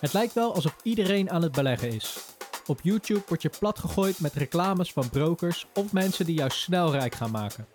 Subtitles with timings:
[0.00, 2.18] Het lijkt wel alsof iedereen aan het beleggen is.
[2.66, 7.14] Op YouTube word je platgegooid met reclames van brokers of mensen die jou snel rijk
[7.14, 7.66] gaan maken.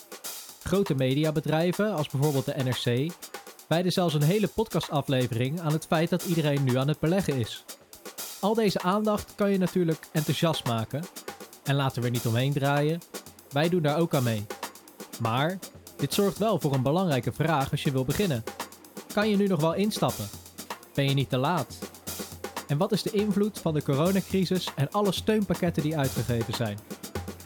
[0.63, 3.13] Grote mediabedrijven, als bijvoorbeeld de NRC,
[3.67, 7.65] wijden zelfs een hele podcastaflevering aan het feit dat iedereen nu aan het beleggen is.
[8.39, 11.03] Al deze aandacht kan je natuurlijk enthousiast maken.
[11.63, 13.01] En laten we er niet omheen draaien,
[13.51, 14.45] wij doen daar ook aan mee.
[15.19, 15.59] Maar
[15.97, 18.43] dit zorgt wel voor een belangrijke vraag als je wil beginnen.
[19.13, 20.25] Kan je nu nog wel instappen?
[20.93, 21.77] Ben je niet te laat?
[22.73, 26.77] En wat is de invloed van de coronacrisis en alle steunpakketten die uitgegeven zijn?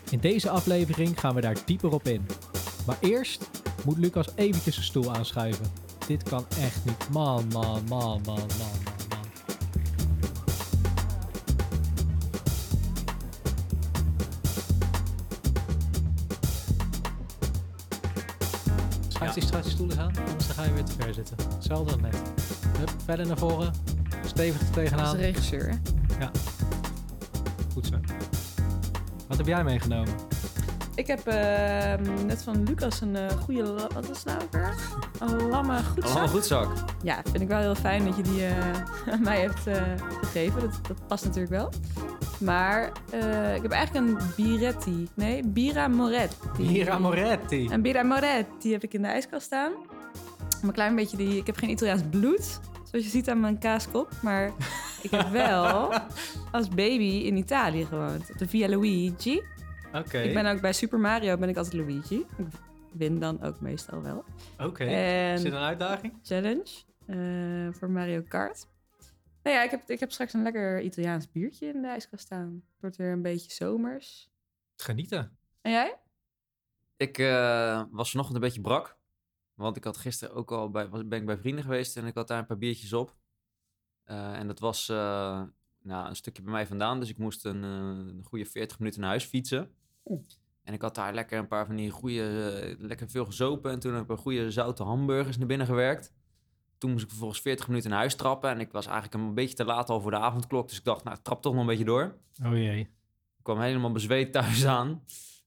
[0.09, 2.25] In deze aflevering gaan we daar dieper op in.
[2.85, 3.49] Maar eerst
[3.85, 5.65] moet Lucas eventjes zijn stoel aanschuiven.
[6.07, 7.09] Dit kan echt niet.
[7.11, 8.47] Man, man, man, man, man, man,
[9.09, 9.25] man.
[19.07, 21.35] Schuif die die stoel eens aan, anders dan ga je weer te ver zitten.
[21.53, 22.15] Hetzelfde net.
[22.77, 23.96] Hup, verder naar voren.
[24.37, 25.15] Stevig Dat is tegenaan.
[25.17, 25.69] de regisseur.
[26.17, 26.25] hè?
[27.73, 27.95] Goed zo.
[29.27, 30.13] Wat heb jij meegenomen?
[30.95, 34.75] Ik heb ehm, net van Lucas een eh, goede, wat is het nou weer?
[35.19, 36.11] Een lamme goedzak.
[36.11, 36.71] Allemaal goed zak.
[37.03, 38.53] Ja, vind ik wel heel fijn dat je die eh,
[39.13, 39.81] aan mij hebt eh,
[40.21, 40.61] gegeven.
[40.61, 41.69] Dat, dat past natuurlijk wel.
[42.39, 45.07] Maar eh, ik heb eigenlijk een Biretti.
[45.13, 46.63] Nee, Bira Moretti.
[46.71, 47.69] Mira Moretti.
[47.71, 49.71] Een Bira Moretti heb ik in de ijskast staan.
[50.61, 51.37] Om een klein beetje die...
[51.37, 54.11] Ik heb geen Italiaans bloed, zoals je ziet aan mijn kaaskop.
[54.21, 54.53] Maar
[55.03, 55.93] ik heb wel
[56.51, 58.31] als baby in Italië gewoond.
[58.31, 59.41] Op de Via Luigi.
[59.93, 60.17] Oké.
[60.17, 62.25] Ik ben ook bij Super Mario ben ik altijd Luigi.
[62.37, 62.45] Ik
[62.91, 64.23] win dan ook meestal wel.
[64.59, 64.83] Oké.
[65.33, 66.13] Is dit een uitdaging?
[66.23, 68.67] Challenge eh, voor Mario Kart.
[69.43, 72.63] Nou ja, ik heb, ik heb straks een lekker Italiaans biertje in de ijskast staan.
[72.71, 74.29] Het wordt weer een beetje zomers.
[74.75, 75.37] Genieten.
[75.61, 75.95] En jij?
[76.97, 78.96] Ik eh, was vanochtend een beetje brak.
[79.57, 82.15] Want ik had gisteren ook al bij, was, ben ik bij vrienden geweest en ik
[82.15, 83.15] had daar een paar biertjes op.
[84.03, 85.41] Eh, en dat was eh,
[85.81, 86.99] nou, een stukje bij mij vandaan.
[86.99, 89.71] Dus ik moest een, eh, een goede 40 minuten naar huis fietsen.
[90.05, 90.21] Oeh.
[90.63, 93.71] En ik had daar lekker een paar van die goede, lekker veel gezopen.
[93.71, 96.13] En toen heb ik een goede zoute hamburgers naar binnen gewerkt.
[96.77, 98.49] Toen moest ik vervolgens 40 minuten naar huis trappen.
[98.49, 100.67] En ik was eigenlijk een beetje te laat al voor de avondklok.
[100.67, 102.17] Dus ik dacht, nou, ik trap toch nog een beetje door.
[102.43, 102.79] Oh jee.
[102.79, 105.03] Ik kwam helemaal bezweet thuis aan.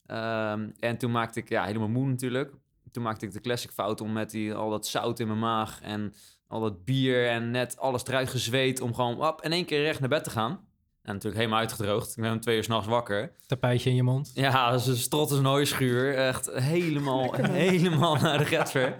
[0.06, 2.54] Ehm, en toen maakte ik, ja, helemaal moe natuurlijk.
[2.92, 5.80] Toen maakte ik de classic fout om met die, al dat zout in mijn maag
[5.82, 6.14] en
[6.46, 10.00] al dat bier en net alles eruit gezweet om gewoon op, in één keer recht
[10.00, 10.68] naar bed te gaan.
[11.02, 12.16] En natuurlijk helemaal uitgedroogd.
[12.16, 13.32] Ik ben om twee uur s'nachts wakker.
[13.46, 14.30] Tapijtje in je mond.
[14.34, 16.14] Ja, dat is een strot als een hooischuur.
[16.14, 18.96] Echt helemaal, helemaal naar de getver.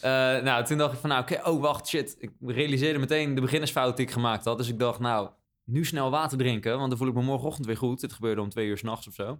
[0.00, 0.10] Eh,
[0.42, 2.16] nou, toen dacht ik van, nou, oké, oh, wacht, shit.
[2.18, 4.58] Ik realiseerde meteen de beginnersfout die ik gemaakt had.
[4.58, 5.28] Dus ik dacht, nou,
[5.64, 8.00] nu snel water drinken, want dan voel ik me morgenochtend weer goed.
[8.00, 9.38] Dit gebeurde om twee uur s'nachts of zo.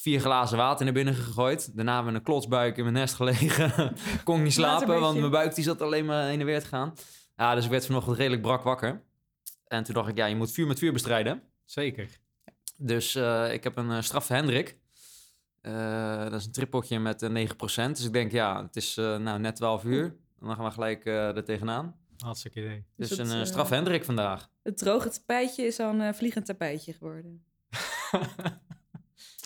[0.00, 1.76] Vier glazen water naar binnen gegooid.
[1.76, 3.94] Daarna met een klotsbuik in mijn nest gelegen.
[4.24, 6.94] Kon niet slapen, want mijn buik die zat alleen maar heen en weer te gaan.
[7.36, 9.02] Ja, dus ik werd vanochtend redelijk brak wakker.
[9.66, 11.42] En toen dacht ik, ja, je moet vuur met vuur bestrijden.
[11.64, 12.08] Zeker.
[12.76, 14.78] Dus eh, ik heb een uh, straffe Hendrik.
[15.60, 17.54] Eh, dat is een trippeltje met uh, 9%.
[17.66, 20.04] Dus ik denk, ja, het is eh, nou net 12 uur.
[20.40, 21.96] En dan gaan we gelijk eh, er tegenaan.
[22.18, 22.84] Hartstikke idee.
[22.96, 24.48] Dus Dus het, een uh, eh, straffe Hendrik vandaag.
[24.62, 27.44] Het droge tapijtje is al een eh, vliegend tapijtje geworden.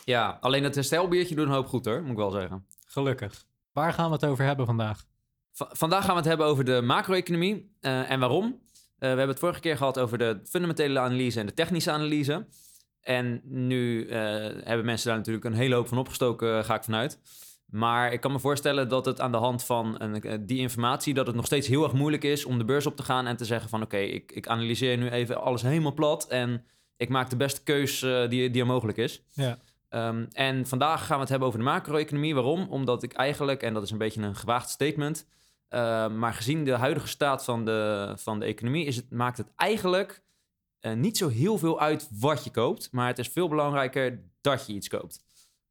[0.05, 2.67] Ja, alleen dat herstelbiertje doet een hoop goed hoor, moet ik wel zeggen.
[2.87, 3.45] Gelukkig.
[3.73, 5.05] Waar gaan we het over hebben vandaag?
[5.53, 8.45] Va vandaag gaan we het hebben over de macro-economie uh, en waarom.
[8.45, 8.53] Uh,
[8.99, 12.47] we hebben het vorige keer gehad over de fundamentele analyse en de technische analyse.
[13.01, 14.13] En nu uh,
[14.65, 17.19] hebben mensen daar natuurlijk een hele hoop van opgestoken, ga ik vanuit.
[17.67, 21.15] Maar ik kan me voorstellen dat het aan de hand van een, eh, die informatie...
[21.15, 23.27] dat het nog steeds heel erg moeilijk is om de beurs op te gaan...
[23.27, 26.27] en te zeggen van oké, okay, ik, ik, analyseer nu even alles helemaal plat...
[26.29, 26.65] en
[26.97, 29.23] ik maak de beste keus die, die er mogelijk is.
[29.33, 29.59] Ja.
[29.95, 32.35] Um, en vandaag gaan we het hebben over de macro-economie.
[32.35, 32.67] Waarom?
[32.69, 35.27] Omdat ik eigenlijk, en dat is een beetje een gewaagd statement...
[35.71, 38.87] Uh, maar gezien de huidige staat van de, van de economie...
[38.87, 40.25] Is het, maakt het eigenlijk
[40.81, 42.93] uh, niet zo heel veel uit wat je koopt...
[42.93, 45.25] maar het is veel belangrijker dat je iets koopt.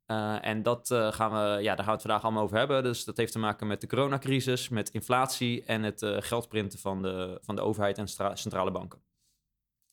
[0.08, 2.84] Uh, en dat uh, gaan we, ja, daar gaan we het vandaag allemaal over hebben.
[2.84, 7.40] Dus dat heeft te maken met de coronacrisis, met inflatie en het geldprinten van de,
[7.42, 8.08] van de overheid en
[8.38, 9.02] centrale banken.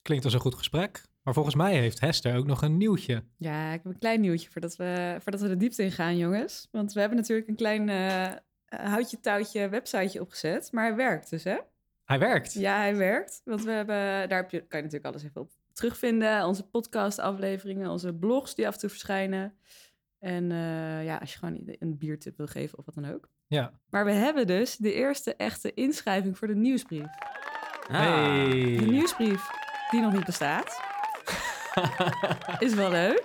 [0.03, 1.09] Klinkt als een goed gesprek.
[1.23, 3.25] Maar volgens mij heeft Hester ook nog een nieuwtje.
[3.37, 6.69] Ja, ik heb een klein nieuwtje voordat we, voordat we de diepte in gaan, jongens.
[6.71, 8.33] Want we hebben natuurlijk een klein uh,
[8.67, 10.73] houtje touwtje websiteje opgezet.
[10.73, 11.57] Maar hij werkt dus, hè?
[12.05, 12.53] Hij werkt?
[12.53, 13.41] Ja, hij werkt.
[13.45, 16.47] Want we hebben, daar heb je, kan je natuurlijk alles even op terugvinden.
[16.47, 19.55] Onze podcast-afleveringen, onze blogs die af en toe verschijnen.
[20.19, 23.29] En uh, ja, als je gewoon een biertip wil geven of wat dan ook.
[23.47, 23.73] Ja.
[23.91, 27.07] Maar we hebben dus de eerste echte inschrijving voor de nieuwsbrief.
[27.87, 28.77] Hey.
[28.79, 29.47] De nieuwsbrief
[29.91, 30.90] die nog niet bestaat.
[32.59, 33.25] is wel leuk.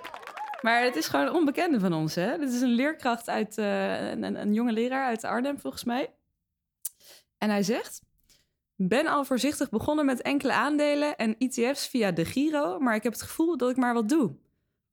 [0.60, 2.14] Maar het is gewoon een onbekende van ons.
[2.14, 2.38] Hè?
[2.38, 6.14] Dit is een leerkracht uit, uh, een, een, jonge leraar uit Arnhem volgens mij.
[7.38, 8.02] En hij zegt,
[8.74, 13.12] Ben al voorzichtig begonnen met enkele aandelen en ETF's via de Giro, maar ik heb
[13.12, 14.36] het gevoel dat ik maar wat doe.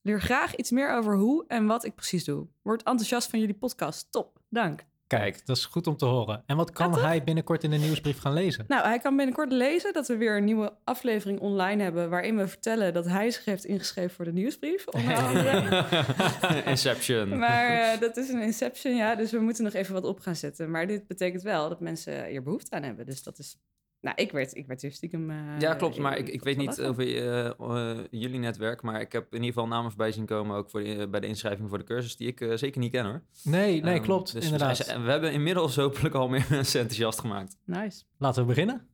[0.02, 2.48] Leer graag iets meer over hoe en wat ik precies doe.
[2.62, 4.12] Word enthousiast van jullie podcast.
[4.12, 4.84] Top, dank.
[5.18, 6.44] Kijk, dat is goed om te horen.
[6.46, 8.66] En wat kan Ja, hij binnenkort in de nieuwsbrief gaan lezen?
[8.68, 12.10] Nou, hij kan binnenkort lezen dat we weer een nieuwe aflevering online hebben...
[12.10, 14.88] waarin we vertellen dat hij zich heeft ingeschreven voor de nieuwsbrief.
[14.88, 15.86] Onder andere.
[16.66, 17.38] Inception.
[17.38, 19.16] Maar eh, dat is een inception, ja.
[19.16, 20.72] Dus we moeten nog even wat op gaan zetten.
[20.72, 23.06] Maar dit betekent wel dat mensen hier behoefte aan hebben.
[23.06, 23.58] Dus dat is...
[24.04, 25.30] Nou, ik werd, ik werd hier stiekem...
[25.30, 25.98] eh, Ja, klopt.
[25.98, 27.46] Maar ik, ik weet niet wel over eh,
[27.92, 30.84] eh, jullie netwerk, maar ik heb in ieder geval namen voorbij zien komen ook voor
[30.84, 33.24] de- bij de inschrijving voor de cursus die ik zeker niet ken hoor.
[33.44, 34.34] Nee, nee, Ehm, klopt.
[34.34, 34.78] dus inderdaad.
[34.78, 37.58] We, zijn- we hebben inmiddels hopelijk al meer mensen enthousiast gemaakt.
[37.66, 38.04] Nice.
[38.18, 38.88] Laten we beginnen.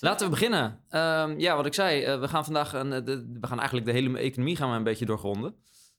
[0.00, 0.80] Laten we beginnen.
[0.88, 4.18] Ehm, ja, wat ik zei, we gaan vandaag een, de, we gaan eigenlijk de hele
[4.18, 5.54] economie gaan we een beetje doorgronden.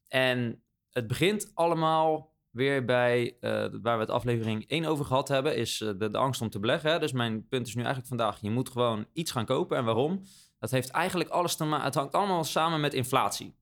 [0.07, 5.55] En het begint allemaal weer bij eh, waar we het aflevering 1 over gehad hebben,
[5.55, 6.91] is eh, de, de angst om te beleggen.
[6.91, 6.99] Hè?
[6.99, 9.77] Dus mijn punt is nu eigenlijk vandaag, je moet gewoon iets gaan kopen.
[9.77, 10.21] En waarom?
[10.59, 13.55] Dat heeft eigenlijk alles te maken, het hangt allemaal samen met inflatie.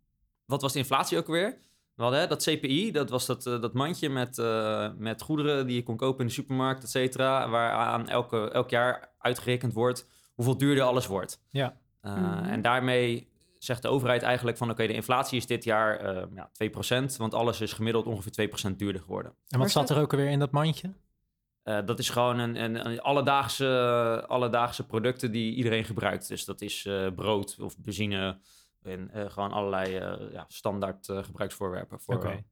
[0.45, 1.61] Wat was de inflatie ook weer?
[1.95, 5.67] We hadden hè, dat CPI, dat was dat, eh, dat mandje met, eh, met goederen
[5.67, 7.49] die je kon kopen in de supermarkt, et cetera.
[7.49, 11.41] Waaraan elke, elk jaar uitgerekend wordt hoeveel duurder alles wordt.
[11.49, 11.77] Ja.
[12.01, 12.43] Uh, Mhm.
[12.43, 13.31] En daarmee
[13.63, 14.69] zegt de overheid eigenlijk van...
[14.69, 16.51] oké, de inflatie is dit jaar eh ja,
[17.11, 17.17] 2%...
[17.17, 19.35] want alles is gemiddeld ongeveer 2% duurder geworden.
[19.47, 20.93] En wat zat er ook alweer in dat mandje?
[21.63, 26.27] Eh, dat is gewoon een, een, een alledaagse, alledaagse producten die iedereen gebruikt.
[26.27, 28.37] Dus dat is eh, brood of benzine...
[28.81, 31.99] en eh, gewoon allerlei eh, ja, standaard gebruiksvoorwerpen.
[31.99, 32.43] Voor, Oké.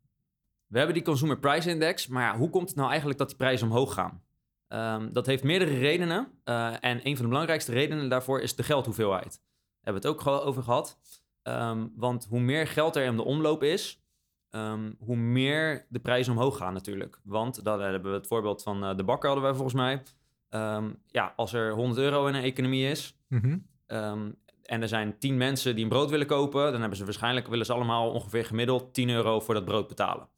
[0.67, 3.37] We hebben die Consumer Price Index, maar ja, hoe komt het nou eigenlijk dat die
[3.37, 4.23] prijzen omhoog gaan?
[4.67, 6.27] Ehm, dat heeft meerdere redenen.
[6.43, 9.41] eh, en een van de belangrijkste redenen daarvoor is de geldhoeveelheid.
[9.81, 10.99] Hebben we het ook over gehad.
[11.41, 14.01] Ehm, want hoe meer geld er in de omloop is,
[14.49, 17.19] ehm, hoe meer de prijzen omhoog gaan natuurlijk.
[17.23, 20.03] Want dan hebben we het voorbeeld van eh, de bakker hadden wij volgens mij.
[20.49, 23.57] Ehm, ja, als er 100 euro in een economie is, Mhm.
[24.61, 27.65] En er zijn 10 mensen die een brood willen kopen, dan hebben ze waarschijnlijk willen
[27.65, 30.29] ze allemaal ongeveer gemiddeld 10 euro voor dat brood betalen.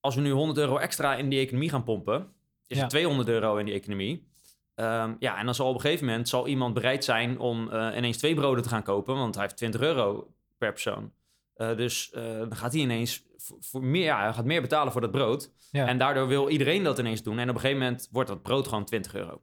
[0.00, 2.32] Als we nu 100 euro extra in die economie gaan pompen,
[2.66, 2.82] is Ja.
[2.82, 4.28] er 200 euro in die economie.
[4.74, 7.96] Ehm, ja, en dan zal op een gegeven moment zal iemand bereid zijn om eh,
[7.96, 11.12] ineens twee broden te gaan kopen, want hij heeft 20 euro per persoon.
[11.54, 14.92] Eh, dus eh, dan gaat hij ineens voor, voor meer, ja, hij gaat meer betalen
[14.92, 15.52] voor dat brood.
[15.70, 15.86] Ja.
[15.86, 17.38] En daardoor wil iedereen dat ineens doen.
[17.38, 19.42] En op een gegeven moment wordt dat brood gewoon 20 euro.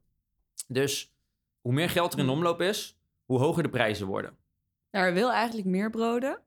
[0.68, 1.14] Dus
[1.62, 4.38] hoe meer geld er in de omloop is, hoe hoger de prijzen worden.
[4.92, 6.40] Nou, hij wil eigenlijk meer broden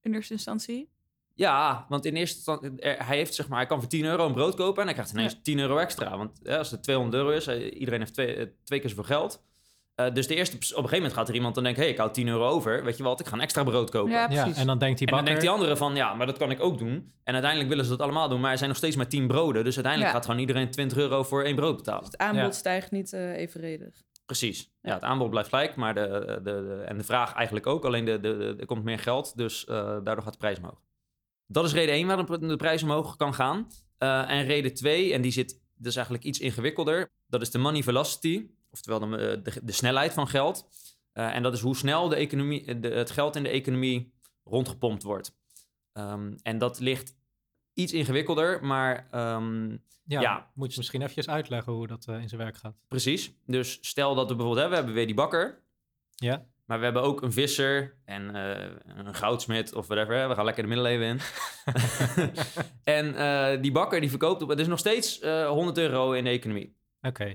[0.00, 0.88] in eerste instantie.
[1.34, 4.32] Ja, want in eerste instantie, hij heeft zeg maar, hij kan voor 10 euro een
[4.32, 6.16] brood kopen en hij krijgt ineens 10 euro extra.
[6.16, 9.04] Want ja, als het 200 euro is, eh, iedereen heeft twee, eh, twee keer zoveel
[9.04, 9.42] geld.
[9.94, 11.96] Eh, dus de eerste, op een gegeven moment gaat er iemand dan denken, hé, hey,
[11.96, 12.84] ik hou 10 euro over.
[12.84, 14.10] Weet je wat, ik ga een extra brood kopen.
[14.12, 14.60] Ja, Ja, precies.
[14.60, 15.24] en dan denkt die En dan bakker...
[15.24, 17.12] denkt die andere van, ja, maar dat kan ik ook doen.
[17.24, 19.64] En uiteindelijk willen ze dat allemaal doen, maar er zijn nog steeds maar 10 broden.
[19.64, 20.18] Dus uiteindelijk Ja.
[20.18, 22.00] gaat gewoon iedereen 20 euro voor één brood betalen.
[22.02, 22.50] Dus het aanbod Ja.
[22.50, 24.02] stijgt niet eh, evenredig.
[24.26, 24.70] Precies.
[24.82, 27.84] Ja, het aanbod blijft gelijk, maar de, de, de, en de vraag eigenlijk ook.
[27.84, 29.74] Alleen de, de, de- er komt meer geld, dus eh,
[30.04, 30.80] daardoor gaat de prijs omhoog.
[31.52, 33.66] Dat is reden 1 waarom de prijs omhoog kan gaan.
[33.98, 37.10] Eh, en reden 2, en die zit dus eigenlijk iets ingewikkelder.
[37.26, 40.68] Dat is de money velocity, oftewel de, eh, de, de snelheid van geld.
[41.12, 44.12] Eh, en dat is hoe snel de economie, de, het geld in de economie
[44.44, 45.36] rondgepompt wordt.
[45.92, 47.16] Ehm, en dat ligt
[47.72, 49.70] iets ingewikkelder, maar ehm,
[50.04, 50.50] ja, ja.
[50.54, 52.76] moet je misschien eventjes uitleggen hoe dat in zijn werk gaat.
[52.88, 53.32] precies.
[53.46, 55.62] Dus stel dat we bijvoorbeeld, hè, we hebben weer die bakker.
[56.14, 60.14] Ja, Maar we hebben ook een visser en eh, een goudsmit of whatever.
[60.16, 60.28] hè.
[60.28, 61.20] We gaan lekker de middeleeuwen in.
[62.84, 64.42] en eh, die bakker die verkoopt...
[64.42, 66.76] op- Het is nog steeds eh 100 euro in de economie.
[67.02, 67.34] oké.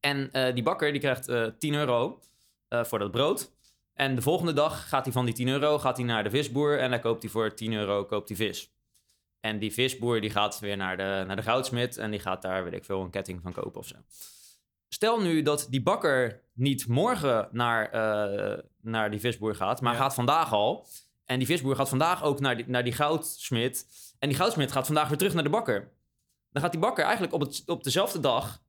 [0.00, 2.20] En eh, die bakker die krijgt eh 10 euro
[2.68, 3.50] eh, voor dat brood.
[3.94, 6.78] En de volgende dag gaat hij van die 10 euro gaat hij naar de visboer...
[6.78, 8.72] en dan koopt hij voor 10 euro koopt hij vis.
[9.40, 11.96] En die visboer die gaat weer naar de, naar de goudsmit...
[11.96, 13.96] en die gaat daar, weet ik veel, een ketting van kopen of zo.
[14.88, 19.98] Stel nu dat die bakker niet morgen naar, eh, naar die visboer gaat, maar Ja.
[19.98, 20.86] gaat vandaag al.
[21.24, 23.86] En die visboer gaat vandaag ook naar die, naar die goudsmit.
[24.18, 25.90] En die goudsmit gaat vandaag weer terug naar de bakker.
[26.52, 28.60] Dan gaat die bakker eigenlijk op, het, op dezelfde dag...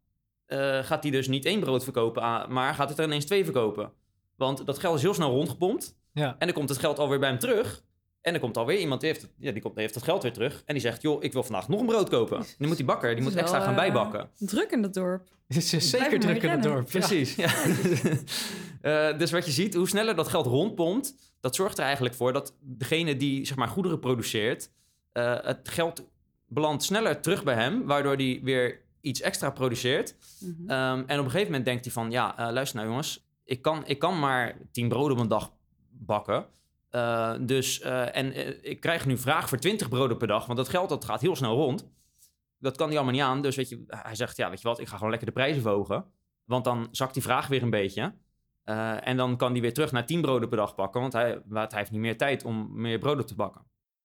[0.45, 3.43] eh, gaat hij dus niet één brood verkopen, aan- maar gaat het er ineens twee
[3.43, 3.91] verkopen.
[4.35, 5.95] Want dat geld is heel snel rondgepompt.
[6.13, 7.83] Ja, En dan komt het geld alweer bij hem terug.
[8.27, 10.23] En dan komt alweer iemand, die heeft, het, ja, die komt, die heeft het geld
[10.23, 10.63] weer terug.
[10.65, 12.37] En die zegt, joh, ik wil vandaag nog een brood kopen.
[12.37, 14.29] En dan moet die bakker, die moet extra wel, gaan eh, bijbakken.
[14.37, 15.27] Druk in het dorp.
[15.47, 16.89] het is Blijf zeker druk in het dorp.
[16.89, 17.49] Precies, ja.
[18.81, 21.15] Eh, dus wat je ziet, hoe sneller dat geld rondpompt...
[21.39, 24.71] dat zorgt er eigenlijk voor dat degene die zeg maar, goederen produceert...
[25.11, 26.07] eh, het geld
[26.47, 27.85] belandt sneller terug bij hem...
[27.85, 30.15] waardoor hij weer iets extra produceert.
[30.39, 30.69] Mhm.
[30.69, 32.11] Ehm, en op een gegeven moment denkt hij van...
[32.11, 35.51] ja, eh, luister nou jongens, ik kan, ik kan maar tien broden op een dag
[35.89, 36.45] bakken...
[36.89, 40.57] Eh, dus, eh, en eh, ik krijg nu vraag voor 20 broden per dag, want
[40.57, 41.89] dat geld dat gaat heel snel rond.
[42.59, 43.41] Dat kan hij allemaal niet aan.
[43.41, 45.61] Dus weet je, hij zegt, ja, weet je wat, ik ga gewoon lekker de prijzen
[45.61, 46.05] verhogen.
[46.43, 48.13] Want dan zakt die vraag weer een beetje.
[49.01, 51.71] En dan kan hij weer terug naar 10 broden per dag bakken, want hij, want
[51.71, 53.61] hij heeft niet meer tijd om meer broden te bakken.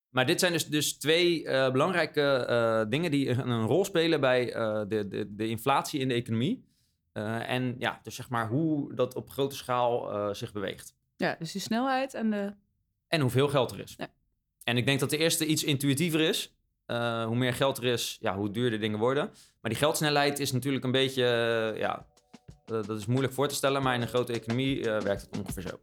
[0.09, 4.45] Maar dit zijn dus, dus twee belangrijke dingen die een, rol spelen bij
[4.89, 6.65] de, de, de inflatie in de economie.
[7.13, 10.95] En ja, dus zeg maar hoe dat op grote schaal zich beweegt.
[11.17, 12.55] Ja, dus die snelheid en de...
[13.13, 13.95] En hoeveel geld er is.
[13.99, 14.09] Ja.
[14.65, 16.55] En ik denk dat de eerste iets intuïtiever is.
[16.87, 19.31] Eh, hoe meer geld er is, ja, hoe duurder dingen worden.
[19.61, 22.07] Maar die geldsnelheid is natuurlijk een beetje, eh, ja,
[22.65, 23.83] dat is moeilijk voor te stellen.
[23.83, 25.79] Maar in een grote economie eh, werkt het ongeveer zo.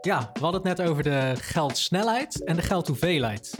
[0.00, 3.58] Ja, we hadden het net over de geldsnelheid en de geldhoeveelheid.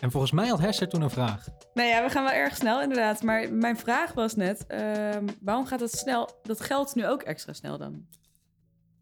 [0.00, 1.55] En volgens mij had Hester toen een vraag.
[1.76, 3.22] Nou ja, we gaan wel erg snel inderdaad.
[3.22, 7.52] Maar mijn vraag was net, ehm, waarom gaat dat, snel, dat geld nu ook extra
[7.52, 8.06] snel dan?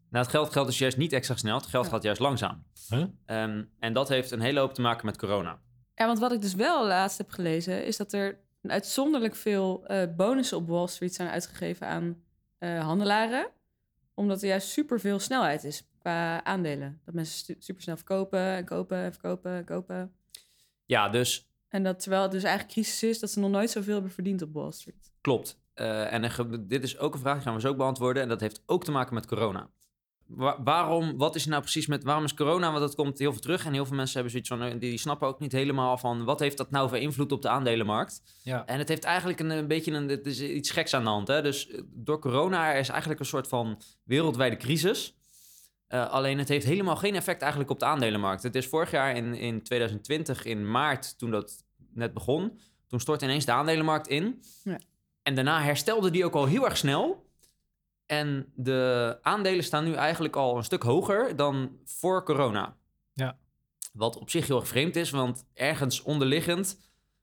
[0.09, 1.57] Nou, het geld geldt dus juist niet extra snel.
[1.57, 1.91] Het geld Ja.
[1.91, 2.63] gaat juist langzaam.
[2.89, 3.03] Huh?
[3.25, 5.59] Ehm, en dat heeft een hele hoop te maken met corona.
[5.95, 10.03] Ja, want wat ik dus wel laatst heb gelezen, is dat er uitzonderlijk veel eh,
[10.15, 12.23] bonussen op Wall Street zijn uitgegeven aan
[12.57, 13.47] eh, handelaren.
[14.13, 17.01] Omdat er juist superveel snelheid is qua aandelen.
[17.05, 20.13] Dat mensen stu- supersnel verkopen en kopen en verkopen en kopen.
[20.85, 23.93] Ja, dus En dat terwijl het dus eigenlijk crisis is, dat ze nog nooit zoveel
[23.93, 25.11] hebben verdiend op Wall Street.
[25.21, 25.59] klopt.
[25.73, 26.31] Eh, en
[26.67, 28.23] dit is ook een vraag, die gaan we zo ook beantwoorden.
[28.23, 29.69] En dat heeft ook te maken met corona.
[30.25, 32.67] Wa- waarom, wat is er nou precies met, waarom is corona?
[32.67, 33.65] Want dat komt heel veel terug.
[33.65, 36.39] En heel veel mensen hebben zoiets van, eh, die snappen ook niet helemaal van, wat
[36.39, 38.21] heeft dat nou voor invloed op de aandelenmarkt?
[38.43, 38.65] Ja.
[38.65, 41.27] En het heeft eigenlijk een, een beetje een, het is iets geks aan de hand.
[41.27, 41.41] Hè?
[41.41, 45.15] Dus eh, door corona er is eigenlijk een soort van wereldwijde crisis.
[45.87, 48.43] Eh, alleen het heeft helemaal geen effect eigenlijk op de aandelenmarkt.
[48.43, 51.63] Het is vorig jaar in, in 2020, in maart, toen dat
[51.93, 54.43] net begon, toen stortte ineens de aandelenmarkt in.
[54.63, 54.79] Ja.
[55.23, 57.29] En daarna herstelde die ook al heel erg snel.
[58.05, 62.77] En de aandelen staan nu eigenlijk al een stuk hoger dan voor corona.
[63.13, 63.37] Ja.
[63.93, 66.79] Wat op zich heel erg vreemd is, want ergens onderliggend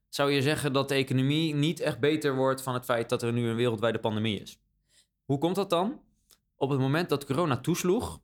[0.09, 3.33] zou je zeggen dat de economie niet echt beter wordt van het feit dat er
[3.33, 4.59] nu een wereldwijde pandemie is.
[5.25, 6.00] Hoe komt dat dan?
[6.57, 8.21] Op het moment dat corona toesloeg,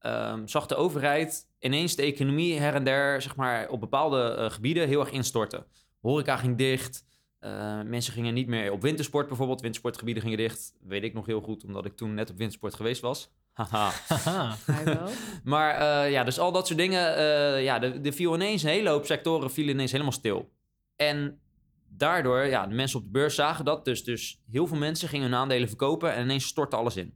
[0.00, 4.50] ehm, zag de overheid ineens de economie her en der, zeg maar, op bepaalde eh,
[4.50, 5.64] gebieden heel erg instorten.
[6.00, 7.04] Horeca ging dicht.
[7.38, 9.60] eh, mensen gingen niet meer op wintersport bijvoorbeeld.
[9.60, 10.74] Wintersportgebieden gingen dicht.
[10.80, 13.30] Weet ik nog heel goed, omdat ik toen net op wintersport geweest was.
[13.52, 13.92] Haha.
[15.44, 17.16] Maar eh, ja, dus al dat soort dingen.
[17.16, 20.50] eh ja, de, de viel ineens, een hele hoop sectoren vielen ineens helemaal stil.
[20.96, 21.40] En
[21.88, 23.84] daardoor, ja, de mensen op de beurs zagen dat.
[23.84, 27.14] Dus, dus heel veel mensen gingen hun aandelen verkopen en ineens stortte alles in.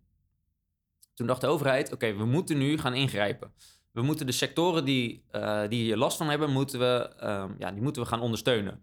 [1.14, 3.52] Toen dacht de overheid, oké, we moeten nu gaan ingrijpen.
[3.94, 7.72] We moeten de sectoren die, eh, die hier last van hebben, moeten we, ehm, ja,
[7.72, 8.82] die moeten we gaan ondersteunen.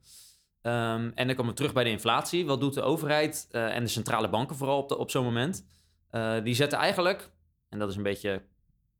[0.62, 2.46] Ehm, en dan komen we terug bij de inflatie.
[2.46, 5.66] Wat doet de overheid eh, en de centrale banken vooral op, op zo'n moment?
[6.10, 7.30] Eh, die zetten eigenlijk,
[7.70, 8.42] en dat is een beetje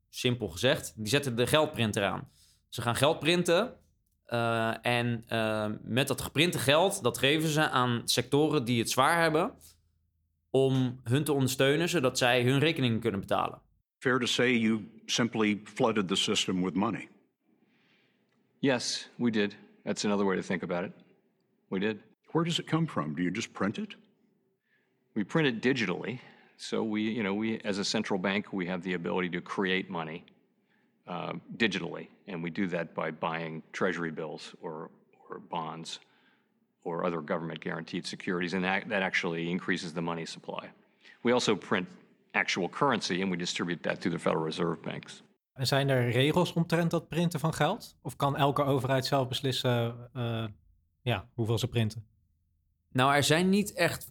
[0.08, 2.28] simpel gezegd, die zetten de geldprinter aan.
[2.68, 3.76] Ze gaan geld printen
[4.82, 5.24] en
[5.82, 9.52] met dat geprinte geld, dat geven ze aan sectoren die het zwaar hebben,
[10.52, 13.60] om hun te ondersteunen, zodat zij hun rekeningen kunnen betalen.
[13.98, 17.08] Fair to say you simply flooded the system with money.
[18.58, 19.56] Yes, we did.
[19.84, 20.92] That's another way to think about it.
[21.68, 21.98] We did.
[22.32, 23.14] Where does it come from?
[23.14, 23.96] Do you just print it?
[25.14, 26.20] We print it digitally.
[26.56, 29.90] So we, you know, we as a central bank, we have the ability to create
[29.90, 30.24] money
[31.06, 34.90] uh, digitally, and we do that by buying treasury bills or
[35.28, 36.00] or bonds
[36.82, 40.70] or other government guaranteed securities, and that, that actually increases the money supply.
[41.20, 41.88] We also print
[42.30, 45.22] actual currency, and we distribute that through the Federal Reserve banks.
[45.52, 47.96] En zijn er regels omtrent dat printen van geld?
[48.02, 50.44] Of kan elke overheid zelf beslissen eh,
[51.02, 52.06] ja, hoeveel ze printen?
[52.92, 54.10] Nou, er zijn niet echt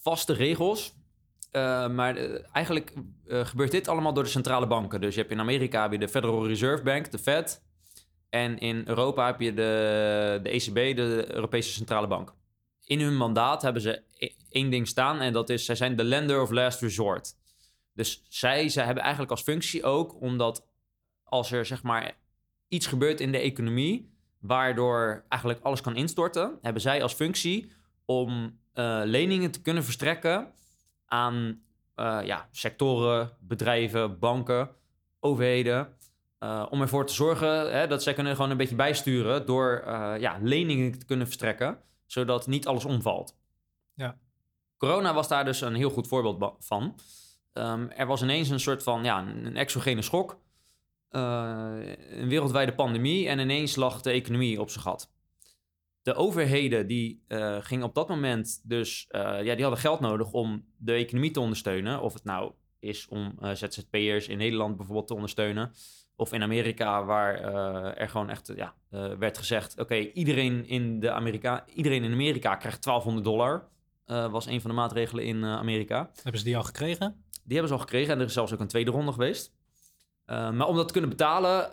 [0.00, 0.94] vaste regels.
[1.50, 2.92] eh, maar eh, eigenlijk
[3.26, 5.00] eh, gebeurt dit allemaal door de centrale banken.
[5.00, 7.62] Dus je hebt in Amerika heb je de Federal Reserve Bank, de Fed.
[8.32, 12.34] En in Europa heb je de, de ECB, de Europese Centrale Bank.
[12.84, 16.04] In hun mandaat hebben ze e- één ding staan en dat is, zij zijn de
[16.04, 17.34] lender of last resort.
[17.94, 20.66] Dus zij, zij hebben eigenlijk als functie ook, omdat
[21.24, 22.16] als er zeg maar
[22.68, 27.72] iets gebeurt in de economie, waardoor eigenlijk alles kan instorten, hebben zij als functie
[28.04, 30.52] om eh, leningen te kunnen verstrekken
[31.06, 31.62] aan
[31.94, 34.70] eh, ja, sectoren, bedrijven, banken,
[35.20, 35.96] overheden.
[36.42, 40.14] Eh, om ervoor te zorgen hè, dat zij kunnen gewoon een beetje bijsturen door eh,
[40.18, 43.36] ja, leningen te kunnen verstrekken, zodat niet alles omvalt.
[43.94, 44.18] Ja.
[44.76, 46.98] Corona was daar dus een heel goed voorbeeld van.
[47.52, 50.40] Ehm, er was ineens een soort van ja, een exogene schok.
[51.08, 51.74] eh,
[52.10, 55.12] een wereldwijde pandemie en ineens lag de economie op zijn gat.
[56.02, 57.24] De overheden die
[57.60, 62.00] gingen op dat moment dus, ja, die hadden geld nodig om de economie te ondersteunen.
[62.00, 65.72] Of het nou is om ZZP'ers in Nederland bijvoorbeeld te ondersteunen.
[66.16, 71.00] Of in Amerika, waar eh, er gewoon echt ja, eh, werd gezegd: oké, iedereen, in
[71.00, 73.70] de Amerika, iedereen in Amerika krijgt 1200 dollar.
[74.04, 76.10] eh, was een van de maatregelen in Amerika.
[76.22, 77.24] Hebben ze die al gekregen?
[77.30, 79.52] Die hebben ze al gekregen en er is zelfs ook een tweede ronde geweest.
[80.26, 81.70] Maar om dat te kunnen betalen,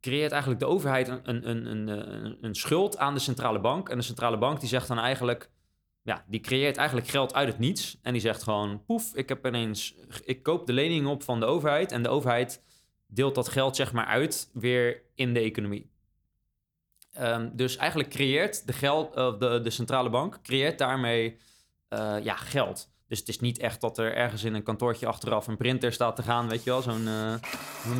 [0.00, 1.88] creëert eigenlijk de overheid een, een, een, een,
[2.24, 3.88] een, een schuld aan de centrale bank.
[3.88, 5.50] En de centrale bank die zegt dan eigenlijk,
[6.02, 7.98] ja, die creëert eigenlijk geld uit het niets.
[8.02, 11.46] En die zegt gewoon, poef, ik heb ineens, ik koop de lening op van de
[11.46, 11.92] overheid.
[11.92, 12.62] En de overheid
[13.14, 15.92] deelt dat geld zeg maar uit weer in de economie.
[17.12, 21.36] Ehm, dus eigenlijk creëert de, geld, eh, de, de centrale bank creëert daarmee
[21.88, 22.92] eh, ja, geld.
[23.08, 26.16] Dus het is niet echt dat er ergens in een kantoortje achteraf een printer staat
[26.16, 27.34] te gaan, weet je wel, zo'n, eh,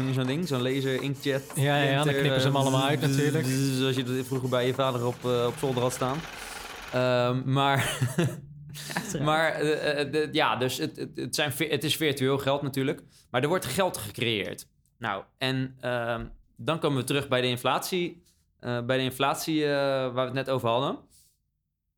[0.07, 0.49] je zo'n ding?
[0.49, 1.53] Zo'n laser inkjet.
[1.55, 3.47] Ja, ja, dan printer, knippen ze hem allemaal uit natuurlijk.
[3.47, 6.19] Zoals je dat vroeger bij je vader op, op zolder had staan.
[6.93, 7.99] Ehm, maar
[9.23, 13.03] maar de- ja, dus het, het, het, zijn, het is virtueel geld natuurlijk.
[13.31, 14.67] Maar er wordt geld gecreëerd.
[15.05, 18.23] Nou, en ehm, dan komen we terug bij de inflatie.
[18.61, 20.99] eh, bij de inflatie eh, waar we het net over hadden.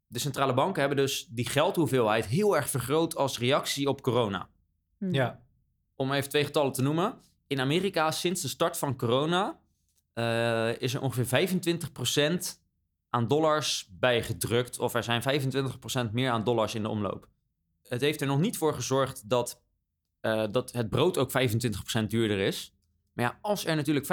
[0.06, 4.48] De centrale banken hebben dus die geldhoeveelheid heel erg vergroot als reactie op corona.
[4.98, 5.14] Hm.
[5.14, 5.42] Ja.
[5.94, 7.14] Om even twee getallen te noemen.
[7.46, 9.60] In Amerika, sinds de start van corona,
[10.12, 12.62] eh, is er ongeveer 25%
[13.10, 14.78] aan dollars bijgedrukt.
[14.78, 17.28] Of er zijn 25% meer aan dollars in de omloop.
[17.82, 19.62] Het heeft er nog niet voor gezorgd dat,
[20.20, 22.75] eh, dat het brood ook 25% duurder is.
[23.16, 24.06] Maar ja, als er natuurlijk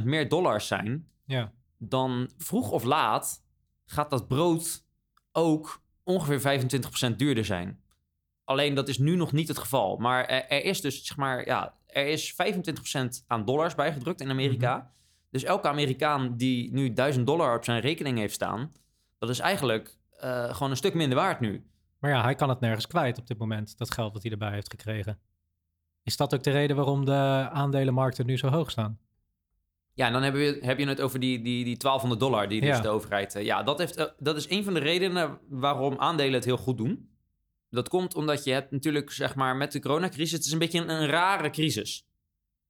[0.00, 1.52] 25% meer dollars zijn, Ja.
[1.78, 3.42] dan vroeg of laat
[3.86, 4.84] gaat dat brood
[5.32, 7.80] ook ongeveer 25% duurder zijn.
[8.44, 9.96] Alleen dat is nu nog niet het geval.
[9.96, 14.30] Maar er, er is dus, zeg maar, ja, er is 25% aan dollars bijgedrukt in
[14.30, 14.90] Amerika.
[15.30, 18.72] Dus elke Amerikaan die nu 1000 dollar op zijn rekening heeft staan,
[19.18, 21.66] dat is eigenlijk eh, gewoon een stuk minder waard nu.
[21.98, 24.52] Maar ja, hij kan het nergens kwijt op dit moment, dat geld dat hij erbij
[24.52, 25.18] heeft gekregen.
[26.08, 28.98] Is dat ook de reden waarom de aandelenmarkten nu zo hoog staan?
[29.94, 32.60] Ja, en dan hebben we, heb je het over die, die, die 1200 dollar die
[32.60, 32.80] dus Ja.
[32.82, 33.34] de overheid...
[33.34, 36.56] eh, ja, dat, heeft, eh, dat is een van de redenen waarom aandelen het heel
[36.56, 37.08] goed doen.
[37.70, 40.32] Dat komt omdat je hebt natuurlijk, zeg maar, met de coronacrisis...
[40.32, 42.06] het is een beetje een, een rare crisis.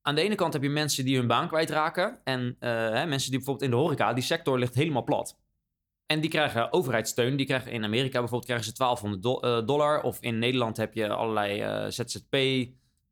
[0.01, 2.19] Aan de ene kant heb je mensen die hun baan kwijtraken.
[2.23, 4.13] En eh, hè, mensen die bijvoorbeeld in de horeca...
[4.13, 5.37] die sector ligt helemaal plat.
[6.05, 7.35] En die krijgen overheidssteun.
[7.35, 10.01] Die krijgen in Amerika bijvoorbeeld krijgen ze 1200 do- eh, dollar.
[10.01, 11.61] Of in Nederland heb je allerlei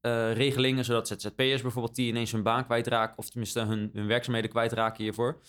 [0.08, 0.86] eh, ZZP-regelingen...
[0.86, 3.18] zodat ZZP'ers bijvoorbeeld die ineens hun baan kwijtraken...
[3.18, 5.42] of tenminste hun, hun werkzaamheden kwijtraken hiervoor...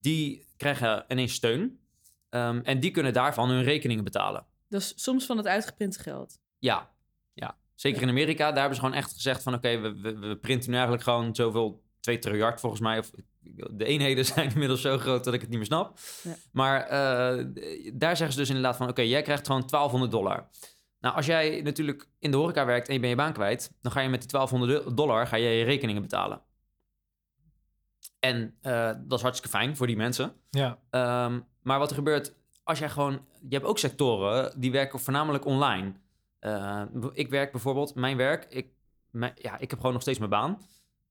[0.00, 1.80] die krijgen ineens steun.
[2.28, 4.46] Ehm, en die kunnen daarvan hun rekeningen betalen.
[4.68, 6.40] Dus soms van het uitgeprinte geld.
[6.58, 6.90] Ja,
[7.32, 7.56] ja.
[7.74, 8.48] zeker in Amerika.
[8.48, 9.54] Daar hebben ze gewoon echt gezegd van...
[9.54, 11.82] oké, we, we, we printen nu eigenlijk gewoon zoveel...
[12.00, 12.98] 2 triljard volgens mij.
[12.98, 13.10] Of,
[13.70, 15.98] de eenheden zijn inmiddels zo groot dat ik het niet meer snap.
[16.22, 16.34] Ja.
[16.52, 17.44] Maar eh,
[17.94, 18.88] daar zeggen ze dus inderdaad van...
[18.88, 20.48] oké, jij krijgt gewoon 1200 dollar.
[21.00, 23.72] Nou, als jij natuurlijk in de horeca werkt en je bent je baan kwijt...
[23.82, 26.42] dan ga je met die 1200 dollar ga je je rekeningen betalen.
[28.20, 30.32] En eh, dat is hartstikke fijn voor die mensen.
[30.50, 32.34] Ja, Ehm, maar wat er gebeurt,
[32.64, 33.24] als jij gewoon...
[33.48, 35.92] Je hebt ook sectoren die werken voornamelijk online.
[36.38, 36.82] Eh,
[37.12, 38.46] ik werk bijvoorbeeld, mijn werk...
[38.48, 38.68] Ik,
[39.10, 40.62] mijn- ja, ik heb gewoon nog steeds mijn baan.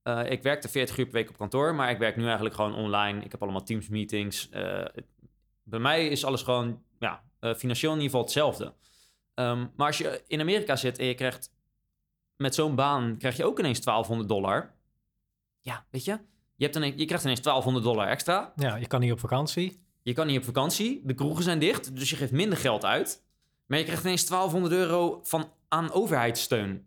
[0.02, 2.74] Eh, ik werkte 40 uur per week op kantoor, maar ik werk nu eigenlijk gewoon
[2.74, 3.24] online.
[3.24, 4.48] Ik heb allemaal Teams meetings.
[5.62, 7.22] Bij mij is alles gewoon, ja,
[7.56, 8.74] financieel in ieder geval hetzelfde.
[9.34, 11.52] Ehm, maar als je in Amerika zit en je krijgt
[12.36, 14.74] met zo'n baan, krijg je ook ineens 1200 dollar.
[15.60, 16.18] Ja, weet je,
[16.56, 18.52] je, hebt ineens, je krijgt ineens 1200 dollar extra.
[18.56, 19.88] ja, je kan niet op vakantie.
[20.02, 23.24] Je kan niet op vakantie, de kroegen zijn dicht, dus je geeft minder geld uit.
[23.66, 26.86] Maar je krijgt ineens 1200 euro van, aan overheidssteun.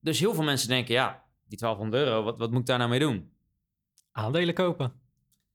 [0.00, 2.90] Dus heel veel mensen denken, ja, die 1200 euro, wat, wat moet ik daar nou
[2.90, 3.32] mee doen?
[4.12, 4.92] Aandelen kopen.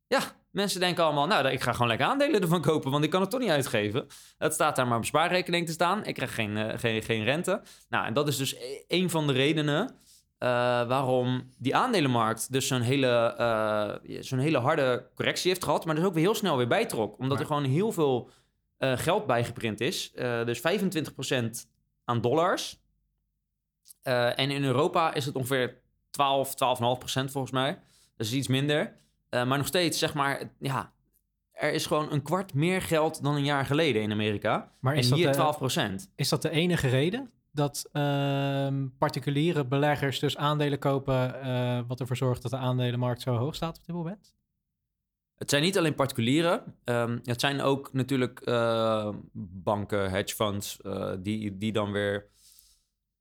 [0.08, 3.22] Ja, mensen denken allemaal, nou, ik ga gewoon lekker aandelen ervan kopen, want ik kan
[3.22, 4.08] het toch niet uitgeven.
[4.38, 6.06] Het staat daar maar op spaarrekening te staan.
[6.06, 7.62] Ik krijg geen, eh, geen, geen rente.
[7.90, 9.96] Nou, en dat is dus e- een van de redenen
[10.38, 10.50] eh,
[10.88, 16.04] waarom die aandelenmarkt dus zo'n hele, eh, zo'n hele harde correctie heeft gehad, maar dus
[16.04, 17.20] ook weer heel snel weer bijtrok.
[17.20, 18.30] Omdat er gewoon heel veel
[18.80, 20.12] geld bijgeprint is.
[20.46, 21.68] Dus 25%
[22.06, 22.80] aan dollars.
[24.04, 27.80] En in Europa is het ongeveer 12, 12,5% volgens mij.
[28.16, 28.98] Dat is iets minder.
[29.30, 30.94] Eh, maar nog steeds, zeg maar, ja,
[31.52, 34.72] er is gewoon een kwart meer geld dan een jaar geleden in Amerika.
[34.80, 36.12] Maar en is dat, hier de, 12 procent.
[36.16, 42.18] is dat de enige reden dat ehm, particuliere beleggers dus aandelen kopen, eh, wat ervoor
[42.18, 44.36] zorgt dat de aandelenmarkt zo hoog staat op dit moment?
[45.38, 46.76] Het zijn niet alleen particulieren.
[46.84, 49.10] ehm, het zijn ook natuurlijk eh,
[49.64, 50.78] banken, hedge funds,
[51.20, 52.30] die, die dan weer...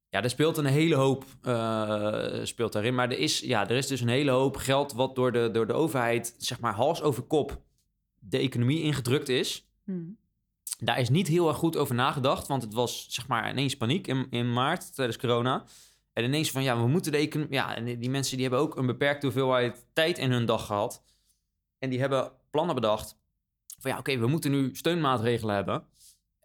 [0.08, 2.94] Ja, er speelt een hele hoop eh, speelt daarin.
[2.94, 5.66] Maar er is, ja, er is dus een hele hoop geld wat door de, door
[5.66, 7.62] de overheid, zeg maar, hals over kop
[8.18, 9.68] de economie ingedrukt is.
[9.84, 10.04] Hm.
[10.78, 14.06] Daar is niet heel erg goed over nagedacht, want het was zeg maar ineens paniek
[14.06, 15.64] in, in maart tijdens corona.
[16.12, 17.54] En ineens van, ja, we moeten de economie...
[17.54, 20.66] Ja, en die die mensen die hebben ook een beperkte hoeveelheid tijd in hun dag
[20.66, 21.02] gehad.
[21.78, 23.18] En die hebben plannen bedacht
[23.78, 25.86] van, ja, oké, we moeten nu steunmaatregelen hebben.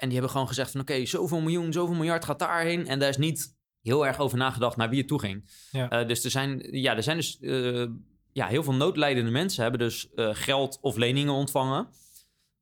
[0.01, 2.87] En die hebben gewoon gezegd van, oké, zoveel miljoen, zoveel miljard gaat daarheen.
[2.87, 5.49] En daar is niet heel erg over nagedacht naar wie het toe ging.
[5.71, 5.89] Ja.
[5.89, 7.85] Eh, dus er zijn, ja, er zijn dus eh,
[8.33, 11.87] ja, heel veel noodlijdende mensen hebben dus eh, geld of leningen ontvangen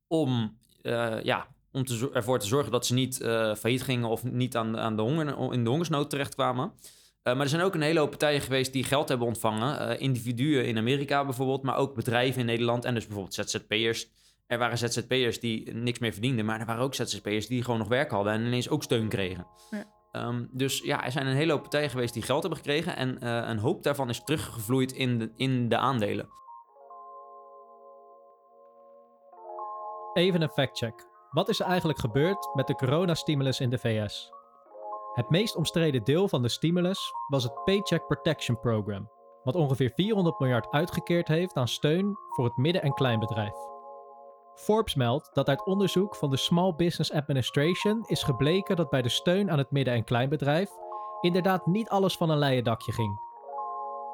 [0.06, 0.58] om,
[1.22, 3.16] ja, om te, ervoor te zorgen dat ze niet
[3.58, 6.72] failliet gingen of niet aan, aan de honger, in de hongersnood terechtkwamen.
[7.22, 10.00] Maar er zijn ook een hele hoop partijen geweest die geld hebben ontvangen.
[10.00, 14.08] Individuen in Amerika bijvoorbeeld, maar ook bedrijven in Nederland en dus bijvoorbeeld ZZP'ers.
[14.50, 17.88] Er waren ZZP'ers die niks meer verdienden, maar er waren ook ZZP'ers die gewoon nog
[17.88, 19.46] werk hadden en ineens ook steun kregen.
[19.70, 19.84] Ja.
[20.12, 23.20] Ehm, dus ja, er zijn een hele hoop partijen geweest die geld hebben gekregen en
[23.20, 26.28] eh, een hoop daarvan is teruggevloeid in de, in de aandelen.
[30.12, 31.06] Even een factcheck.
[31.30, 34.30] Wat is er eigenlijk gebeurd met de coronastimulus in de VS?
[35.14, 39.10] Het meest omstreden deel van de stimulus was het Paycheck Protection Program,
[39.44, 43.79] wat ongeveer 400 miljard uitgekeerd heeft aan steun voor het midden- en kleinbedrijf.
[44.60, 49.08] Forbes meldt dat uit onderzoek van de Small Business Administration is gebleken dat bij de
[49.08, 50.70] steun aan het midden- en kleinbedrijf
[51.20, 53.20] inderdaad niet alles van een leien dakje ging.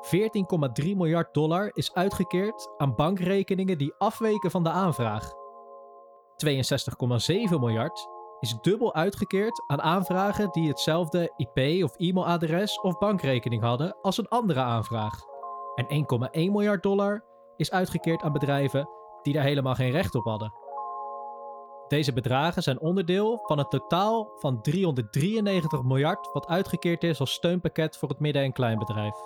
[0.01, 5.33] 14,3 miljard dollar is uitgekeerd aan bankrekeningen die afweken van de aanvraag.
[6.37, 8.09] 62,7 miljard
[8.41, 14.29] is dubbel uitgekeerd aan aanvragen die hetzelfde IP- of e-mailadres of bankrekening hadden als een
[14.29, 15.15] andere aanvraag.
[15.75, 17.25] En 1,1 miljard dollar
[17.57, 18.96] is uitgekeerd aan bedrijven
[19.27, 20.53] die daar helemaal geen recht op hadden.
[21.89, 27.97] Deze bedragen zijn onderdeel van het totaal van 393 miljard wat uitgekeerd is als steunpakket
[27.97, 29.17] voor het midden- en kleinbedrijf.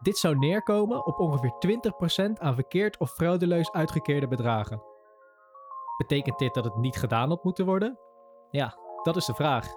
[0.00, 4.82] Dit zou neerkomen op ongeveer 20% aan verkeerd of fraudeleus uitgekeerde bedragen.
[5.96, 7.98] Betekent dit dat het niet gedaan had moeten worden?
[8.50, 9.68] Ja, dat is de vraag.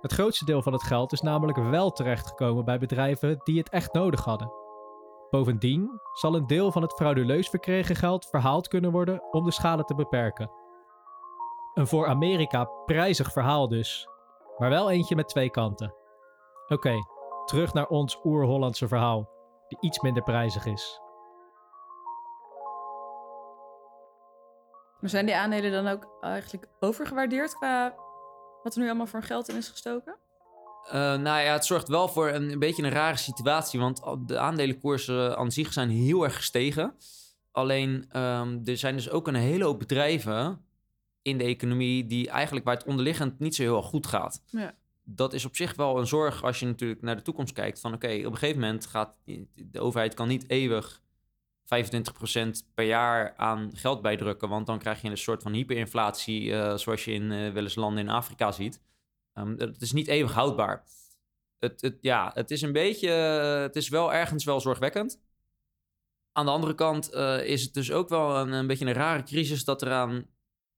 [0.00, 3.92] Het grootste deel van het geld is namelijk wel terechtgekomen bij bedrijven die het echt
[3.92, 4.67] nodig hadden.
[5.30, 9.84] Bovendien zal een deel van het fraudeleus verkregen geld verhaald kunnen worden om de schade
[9.84, 10.50] te beperken.
[11.74, 14.08] Een voor Amerika prijzig verhaal dus,
[14.58, 15.94] maar wel eentje met twee kanten.
[16.68, 16.94] Oké,
[17.44, 19.30] terug naar ons oer-Hollandse verhaal,
[19.68, 21.00] die iets minder prijzig is.
[25.00, 27.94] Maar zijn die aandelen dan ook eigenlijk overgewaardeerd qua
[28.62, 30.16] wat er nu allemaal voor geld in is gestoken?
[30.88, 33.80] Eh, nou ja, het zorgt wel voor een, een beetje een rare situatie.
[33.80, 36.94] Want de aandelenkoersen aan zich zijn heel erg gestegen.
[37.52, 40.60] Alleen ehm, er zijn dus ook een hele hoop bedrijven
[41.22, 44.42] in de economie die eigenlijk waar het onderliggend niet zo heel erg goed gaat.
[44.46, 44.74] Ja.
[45.04, 47.80] Dat is op zich wel een zorg als je natuurlijk naar de toekomst kijkt.
[47.80, 49.14] Van oké, op een gegeven moment gaat
[49.54, 51.02] de overheid kan niet eeuwig
[51.64, 51.68] 25%
[52.74, 54.48] per jaar aan geld bijdrukken.
[54.48, 57.74] Want dan krijg je een soort van hyperinflatie eh, zoals je in eh wel eens
[57.74, 58.80] landen in Afrika ziet.
[59.38, 60.84] Ehm, het is niet eeuwig houdbaar.
[61.58, 63.10] Het, het, ja, het is een beetje,
[63.62, 65.20] het is wel ergens wel zorgwekkend.
[66.32, 69.22] Aan de andere kant eh, is het dus ook wel een, een beetje een rare
[69.22, 70.26] crisis dat eraan,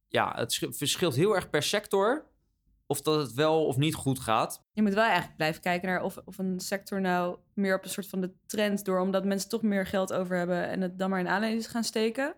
[0.09, 2.29] ja, het sch- verschilt heel erg per sector
[2.87, 4.65] of dat het wel of niet goed gaat.
[4.73, 7.91] Je moet wel eigenlijk blijven kijken naar of, of een sector nou meer op een
[7.91, 11.11] soort van de trend door, omdat mensen toch meer geld over hebben en het dan
[11.11, 12.35] maar in aanleiding gaan steken.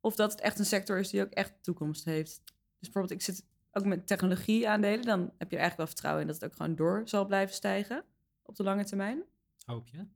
[0.00, 2.40] Of dat het echt een sector is die ook echt toekomst heeft.
[2.44, 6.22] Dus bijvoorbeeld, ik zit ook met technologie aandelen, dan heb je er eigenlijk wel vertrouwen
[6.22, 8.04] in dat het ook gewoon door zal blijven stijgen
[8.42, 9.22] op de lange termijn.
[9.64, 10.06] Hoop je?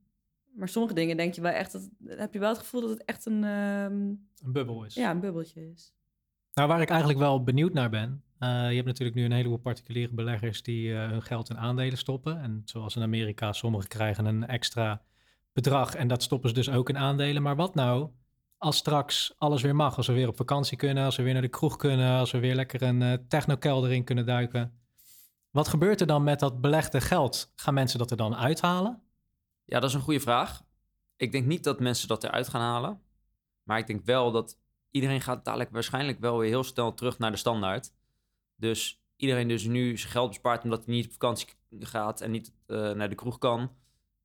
[0.53, 3.05] Maar sommige dingen denk je wel echt, dat, heb je wel het gevoel dat het
[3.05, 4.93] echt een, ehm, Een bubbel is.
[4.93, 5.93] ja, een bubbeltje is.
[6.53, 8.23] Nou, waar ik eigenlijk wel benieuwd naar ben.
[8.39, 11.97] eh, je hebt natuurlijk nu een heleboel particuliere beleggers die eh, hun geld in aandelen
[11.97, 12.41] stoppen.
[12.41, 15.01] En zoals in Amerika, sommigen krijgen een extra
[15.53, 17.41] bedrag en dat stoppen ze dus ook in aandelen.
[17.41, 18.09] Maar wat nou
[18.57, 19.97] als straks alles weer mag?
[19.97, 22.39] Als we weer op vakantie kunnen, als we weer naar de kroeg kunnen, als we
[22.39, 24.79] weer lekker een eh technokelder in kunnen duiken.
[25.51, 27.51] Wat gebeurt er dan met dat belegde geld?
[27.55, 29.01] Gaan mensen dat er dan uithalen?
[29.65, 30.63] Ja, dat is een goede vraag.
[31.15, 33.01] Ik denk niet dat mensen dat eruit gaan halen.
[33.63, 34.57] Maar ik denk wel dat
[34.91, 37.93] iedereen gaat dadelijk waarschijnlijk wel weer heel snel terug naar de standaard.
[38.55, 41.47] Dus iedereen dus nu zijn geld bespaart omdat hij niet op vakantie
[41.79, 43.71] gaat en niet eh, naar de kroeg kan.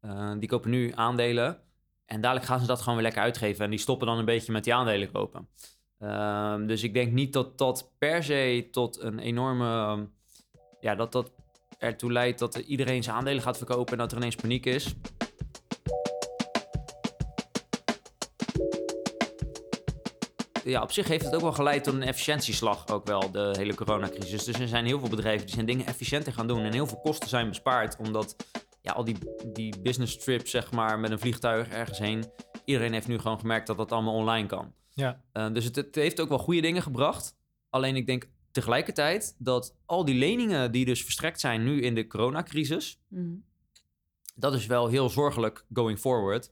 [0.00, 1.62] eh, die kopen nu aandelen.
[2.10, 3.64] En dadelijk gaan ze dat gewoon weer lekker uitgeven.
[3.64, 5.48] En die stoppen dan een beetje met die aandelen kopen.
[5.98, 9.64] Ehm, dus ik denk niet dat dat per se tot een enorme...
[9.64, 10.04] ehm,
[10.80, 11.32] ja, dat dat
[11.78, 14.94] ertoe leidt dat iedereen zijn aandelen gaat verkopen en dat er ineens paniek is.
[20.64, 23.74] Ja, op zich heeft het ook wel geleid tot een efficiëntieslag, ook wel, de hele
[23.74, 24.44] coronacrisis.
[24.44, 27.00] Dus er zijn heel veel bedrijven die zijn dingen efficiënter gaan doen en heel veel
[27.00, 28.36] kosten zijn bespaard, omdat
[28.82, 29.16] ja, al die,
[29.52, 32.24] die business trips, zeg maar, met een vliegtuig ergens heen,
[32.64, 34.72] iedereen heeft nu gewoon gemerkt dat dat allemaal online kan.
[34.94, 35.22] Ja.
[35.32, 37.36] Uh, dus het, het heeft ook wel goede dingen gebracht.
[37.70, 42.06] Alleen ik denk tegelijkertijd dat al die leningen die dus verstrekt zijn nu in de
[42.06, 43.34] coronacrisis, Mhm.
[44.34, 46.50] Dat is wel heel zorgelijk going forward.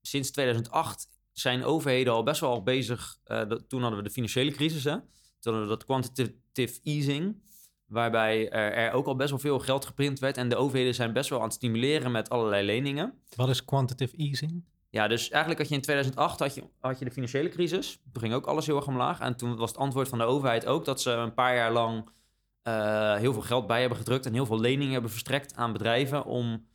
[0.00, 3.18] Sinds 2008 zijn overheden al best wel bezig.
[3.24, 4.90] eh, dat- toen hadden we de financiële crisis, hè?
[5.40, 7.42] Toen hadden we dat quantitative easing.
[7.88, 10.36] Waarbij er, er ook al best wel veel geld geprint werd.
[10.36, 13.14] En de overheden zijn best wel aan het stimuleren met allerlei leningen.
[13.36, 14.64] Wat is quantitative easing?
[14.90, 18.00] Ja, dus eigenlijk had je in 2008 had je, had je de financiële crisis.
[18.12, 19.20] Toen ging ook alles heel erg omlaag.
[19.20, 22.08] En toen was het antwoord van de overheid ook dat ze een paar jaar lang
[22.62, 26.24] eh, heel veel geld bij hebben gedrukt en heel veel leningen hebben verstrekt aan bedrijven
[26.24, 26.66] om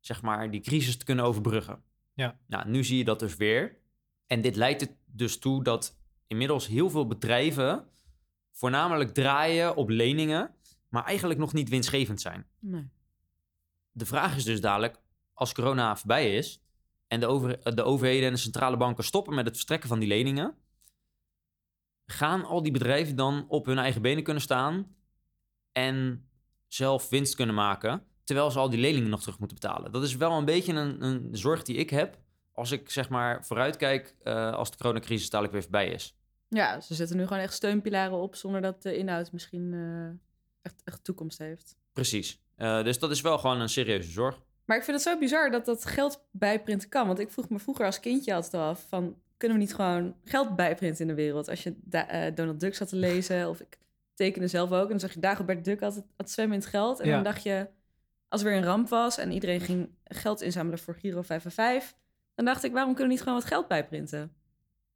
[0.00, 1.82] zeg maar die crisis te kunnen overbruggen.
[2.14, 2.38] Ja.
[2.46, 3.76] Nou, nu zie je dat dus weer.
[4.26, 7.86] En dit leidt er dus toe dat inmiddels heel veel bedrijven
[8.52, 10.54] voornamelijk draaien op leningen,
[10.88, 12.88] maar eigenlijk nog niet winstgevend zijn Nee.
[13.92, 15.00] de vraag is dus dadelijk,
[15.32, 16.60] als corona voorbij is
[17.06, 20.08] en de, over, de overheden en de centrale banken stoppen met het verstrekken van die
[20.08, 20.54] leningen,
[22.06, 24.96] gaan al die bedrijven dan op hun eigen benen kunnen staan
[25.72, 26.28] en
[26.68, 29.92] zelf winst kunnen maken, terwijl ze al die leningen nog terug moeten betalen?
[29.92, 32.18] Dat is wel een beetje een, een zorg die ik heb
[32.52, 36.16] als ik zeg maar vooruitkijk eh, als de coronacrisis dadelijk weer voorbij is.
[36.54, 40.26] Ja, ze zetten nu gewoon echt steunpilaren op zonder dat de inhoud misschien eh,
[40.62, 41.76] echt, echt toekomst heeft.
[41.92, 42.40] Precies.
[42.56, 44.40] Eh, dus dat is wel gewoon een serieuze zorg.
[44.64, 47.06] Maar ik vind het zo bizar dat dat geld bijprinten kan.
[47.06, 49.16] Want ik vroeg me vroeger als kindje altijd al af van...
[49.36, 51.48] kunnen we niet gewoon geld bijprinten in de wereld?
[51.48, 53.78] Als je Da- eh, Donald Duck zat te lezen of ik
[54.14, 54.82] tekende zelf ook...
[54.84, 57.00] en dan zag je Dagobert Duck altijd, altijd zwemmen in het geld.
[57.00, 57.14] En Ja.
[57.14, 57.66] dan dacht je,
[58.28, 59.18] als er weer een ramp was...
[59.18, 61.98] en iedereen ging geld inzamelen voor Giro 555...
[62.34, 64.32] dan dacht ik, waarom kunnen we niet gewoon wat geld bijprinten?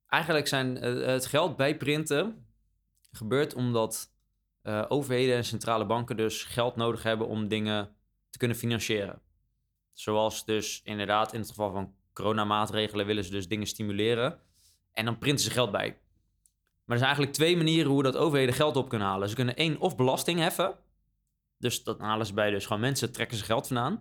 [0.09, 2.47] Eigenlijk zijn eh, het geld bijprinten
[3.11, 4.11] gebeurt omdat
[4.62, 7.97] eh, overheden en centrale banken dus geld nodig hebben om dingen
[8.31, 9.21] te kunnen financieren.
[9.92, 14.38] Zoals dus inderdaad in het geval van coronamaatregelen willen ze dus dingen stimuleren
[14.92, 15.88] en dan printen ze geld bij.
[16.85, 19.29] Maar er zijn eigenlijk twee manieren hoe dat overheden geld op kunnen halen.
[19.29, 20.75] Ze kunnen één of belasting heffen.
[21.59, 24.01] Dus dat halen ze bij dus gewoon mensen, trekken ze geld vandaan.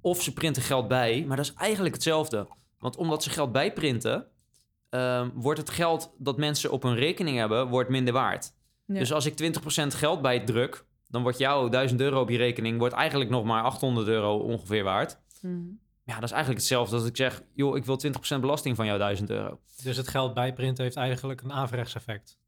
[0.00, 2.48] Of ze printen geld bij, maar dat is eigenlijk hetzelfde.
[2.78, 4.26] Want omdat ze geld bijprinten,
[4.90, 8.52] ehm, wordt het geld dat mensen op hun rekening hebben, wordt minder waard.
[8.86, 8.98] Ja.
[8.98, 12.94] Dus als ik 20% geld bijdruk, dan wordt jouw 1000 euro op je rekening wordt
[12.94, 15.18] eigenlijk nog maar 800 euro ongeveer waard.
[15.40, 15.60] Mhm.
[16.04, 18.98] Ja, dat is eigenlijk hetzelfde als ik zeg, joh, ik wil 20% belasting van jouw
[18.98, 19.60] 1000 euro.
[19.82, 22.38] Dus het geld bijprinten heeft eigenlijk een averechtseffect.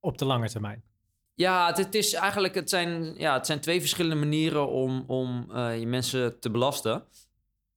[0.00, 0.82] Op de lange termijn.
[1.34, 5.50] Ja, het, het is eigenlijk, het zijn, ja, het zijn twee verschillende manieren om, om
[5.50, 7.04] eh, je mensen te belasten.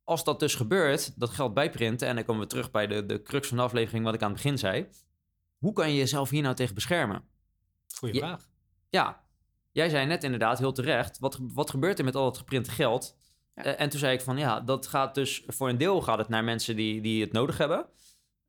[0.05, 3.21] Als dat dus gebeurt, dat geld bijprinten, en dan komen we terug bij de, de
[3.21, 4.87] crux van de aflevering, wat ik aan het begin zei.
[5.57, 7.23] Hoe kan je jezelf hier nou tegen beschermen?
[7.95, 8.49] Goeie vraag.
[8.89, 9.23] Ja,
[9.71, 13.17] jij zei net inderdaad heel terecht, wat, wat gebeurt er met al het geprinte geld?
[13.55, 13.63] Ja.
[13.63, 16.29] Eh, en toen zei ik van, ja, dat gaat dus, voor een deel gaat het
[16.29, 17.85] naar mensen die, die het nodig hebben.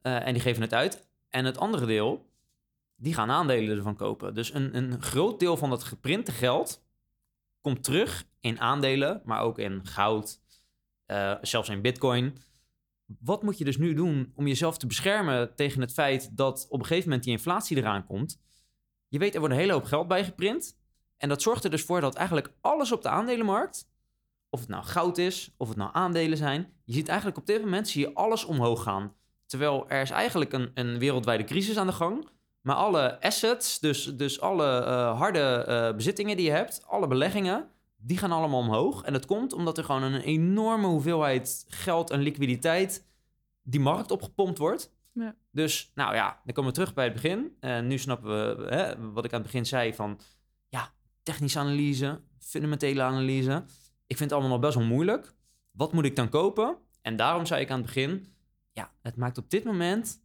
[0.00, 1.08] eh, en die geven het uit.
[1.28, 2.30] En het andere deel,
[2.96, 4.34] die gaan aandelen ervan kopen.
[4.34, 6.84] Dus een, een groot deel van dat geprinte geld
[7.60, 10.40] komt terug in aandelen, maar ook in goud,
[11.06, 12.38] eh, zelfs in bitcoin.
[13.20, 16.78] Wat moet je dus nu doen om jezelf te beschermen tegen het feit dat op
[16.80, 18.40] een gegeven moment die inflatie eraan komt?
[19.08, 20.78] Je weet, er wordt een hele hoop geld bijgeprint.
[21.16, 23.88] En dat zorgt er dus voor dat eigenlijk alles op de aandelenmarkt,
[24.50, 27.62] of het nou goud is, of het nou aandelen zijn, je ziet eigenlijk op dit
[27.62, 29.14] moment zie je alles omhoog gaan.
[29.46, 32.28] Terwijl er is eigenlijk een, een wereldwijde crisis aan de gang.
[32.60, 37.70] Maar alle assets, dus, dus alle eh, harde eh, bezittingen die je hebt, alle beleggingen,
[38.06, 39.02] die gaan allemaal omhoog.
[39.02, 43.06] En dat komt omdat er gewoon een enorme hoeveelheid geld en liquiditeit
[43.62, 44.94] die markt opgepompt wordt.
[45.12, 45.34] Ja.
[45.50, 47.56] Dus, nou ja, dan komen we terug bij het begin.
[47.60, 50.20] En nu snappen we hè, wat ik aan het begin zei van...
[50.68, 50.92] ja,
[51.22, 53.64] technische analyse, fundamentele analyse.
[54.06, 55.34] Ik vind het allemaal nog best wel moeilijk.
[55.70, 56.76] Wat moet ik dan kopen?
[57.02, 58.34] En daarom zei ik aan het begin...
[58.72, 60.22] ja, het maakt op dit moment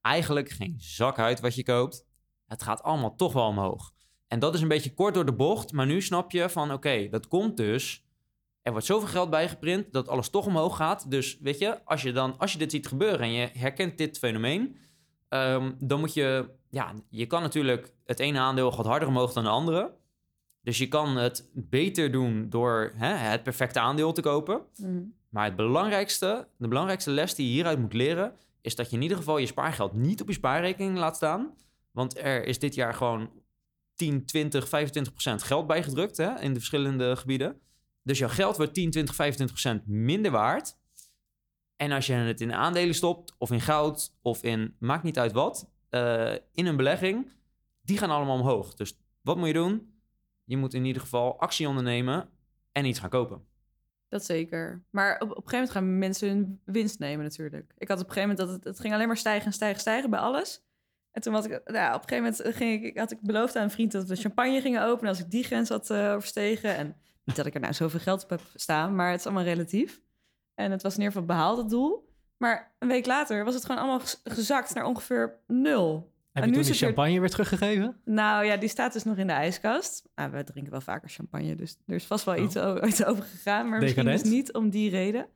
[0.00, 2.06] eigenlijk geen zak uit wat je koopt.
[2.46, 3.92] Het gaat allemaal toch wel omhoog.
[4.28, 5.72] En dat is een beetje kort door de bocht.
[5.72, 8.06] Maar nu snap je van, oké, dat komt dus...
[8.62, 11.10] Er wordt zoveel geld bijgeprint dat alles toch omhoog gaat.
[11.10, 14.18] Dus weet je, als je, dan, als je dit ziet gebeuren en je herkent dit
[14.18, 14.76] fenomeen...
[15.28, 16.50] ehm, dan moet je...
[16.70, 17.92] Ja, je kan natuurlijk...
[18.04, 19.94] Het ene aandeel gaat harder omhoog dan de andere.
[20.62, 24.60] Dus je kan het beter doen door hè, het perfecte aandeel te kopen.
[24.76, 25.02] Mhm.
[25.28, 28.32] Maar het belangrijkste, de belangrijkste les die je hieruit moet leren...
[28.60, 31.54] is dat je in ieder geval je spaargeld niet op je spaarrekening laat staan.
[31.90, 33.30] Want er is dit jaar gewoon
[33.98, 37.60] 10, 20, 25 procent geld bijgedrukt hè, in de verschillende gebieden.
[38.02, 40.76] Dus jouw geld wordt 10, 20, 25 procent minder waard.
[41.76, 45.32] En als je het in aandelen stopt, of in goud, of in maakt niet uit
[45.32, 47.32] wat, eh, in een belegging,
[47.80, 48.74] die gaan allemaal omhoog.
[48.74, 50.00] Dus wat moet je doen?
[50.44, 52.28] Je moet in ieder geval actie ondernemen
[52.72, 53.46] en iets gaan kopen.
[54.08, 54.84] Dat zeker.
[54.90, 57.72] Maar op, op een gegeven moment gaan mensen hun winst nemen natuurlijk.
[57.78, 59.80] Ik had op een gegeven moment dat het, het ging alleen maar stijgen en stijgen,
[59.80, 60.62] stijgen bij alles.
[61.18, 63.62] En toen had ik, nou, op een gegeven moment ging ik, had ik beloofd aan
[63.62, 66.76] een vriend dat we champagne gingen openen als ik die grens had eh, overstegen.
[66.76, 69.44] En Niet dat ik er nou zoveel geld op heb staan, maar het is allemaal
[69.44, 70.00] relatief.
[70.54, 72.08] En het was in ieder geval behaald, het doel.
[72.36, 76.12] Maar een week later was het gewoon allemaal gez- gezakt naar ongeveer nul.
[76.32, 78.00] Heb En je nu toen is de weer- champagne weer teruggegeven?
[78.04, 80.08] Nou ja, die staat dus nog in de ijskast.
[80.14, 82.42] Nou, we drinken wel vaker champagne, dus er is vast wel Oh.
[82.42, 83.68] iets o- ooit over gegaan.
[83.68, 85.26] Maar misschien dus niet om die reden.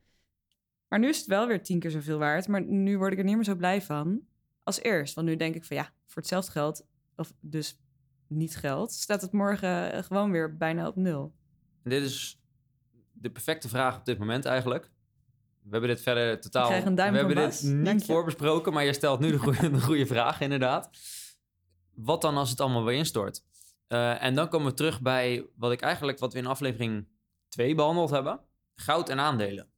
[0.88, 2.48] Maar nu is het wel weer tien keer zoveel waard.
[2.48, 4.20] Maar nu word ik er niet meer zo blij van
[4.62, 5.14] als eerst.
[5.14, 7.78] Want nu denk ik van ja, voor hetzelfde geld, of dus
[8.26, 11.34] niet geld, staat het morgen eh, gewoon weer bijna op nul.
[11.82, 12.40] En dit is
[13.12, 14.90] de perfecte vraag op dit moment eigenlijk.
[15.62, 16.66] We hebben dit verder totaal...
[16.66, 17.60] krijg een duim we hebben Bas.
[17.60, 18.12] dit Dank niet je.
[18.12, 20.90] voorbesproken, maar je stelt nu de goede, de goede vraag inderdaad.
[21.94, 23.44] Wat dan als het allemaal weer instort?
[23.86, 27.08] Eh, en dan komen we terug bij wat ik eigenlijk, wat we in aflevering
[27.48, 28.40] 2 behandeld hebben.
[28.74, 29.70] Goud en aandelen.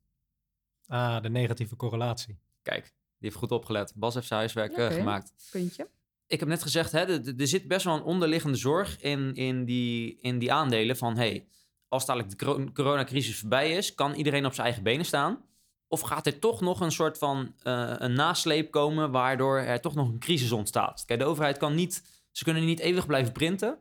[0.86, 2.38] Ah, de negatieve correlatie.
[2.62, 2.94] Kijk,
[3.24, 3.92] heeft goed opgelet.
[3.94, 5.32] Bas heeft zijn huiswerk eh, gemaakt.
[5.50, 5.88] Puntje.
[6.26, 7.00] ik heb net gezegd, hè,
[7.38, 11.16] er, zit best wel een onderliggende zorg in, in, die, in die aandelen van...
[11.16, 11.46] hey,
[11.88, 15.44] als dadelijk de coro- coronacrisis voorbij is, kan iedereen op zijn eigen benen staan?
[15.88, 19.10] Of gaat er toch nog een soort van eh, een nasleep komen...
[19.10, 21.04] waardoor er toch nog een crisis ontstaat?
[21.06, 22.02] Kijk, de overheid kan niet...
[22.30, 23.78] Ze kunnen niet eeuwig blijven printen.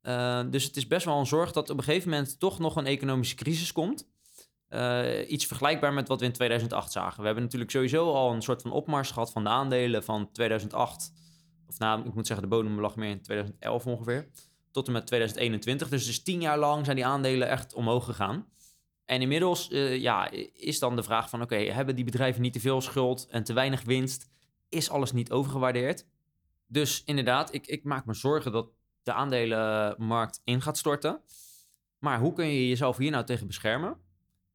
[0.00, 2.38] Eh, dus het is best wel een zorg dat op een gegeven moment...
[2.38, 4.06] toch nog een economische crisis komt.
[4.74, 7.20] Eh, iets vergelijkbaar met wat we in 2008 zagen.
[7.20, 11.12] We hebben natuurlijk sowieso al een soort van opmars gehad van de aandelen van 2008
[11.68, 14.28] of nou, ik moet zeggen, de bodem lag meer in 2011 ongeveer.
[14.70, 15.88] Tot en met 2021.
[15.88, 18.46] Dus, dus tien jaar lang zijn die aandelen echt omhoog gegaan.
[19.04, 21.42] En inmiddels eh, ja, is dan de vraag van...
[21.42, 24.30] oké, hebben die bedrijven niet te veel schuld en te weinig winst?
[24.68, 26.06] Is alles niet overgewaardeerd?
[26.66, 28.68] Dus inderdaad, ik, ik maak me zorgen dat
[29.02, 31.20] de aandelenmarkt in gaat storten.
[31.98, 33.96] Maar hoe kun je jezelf hier nou tegen beschermen?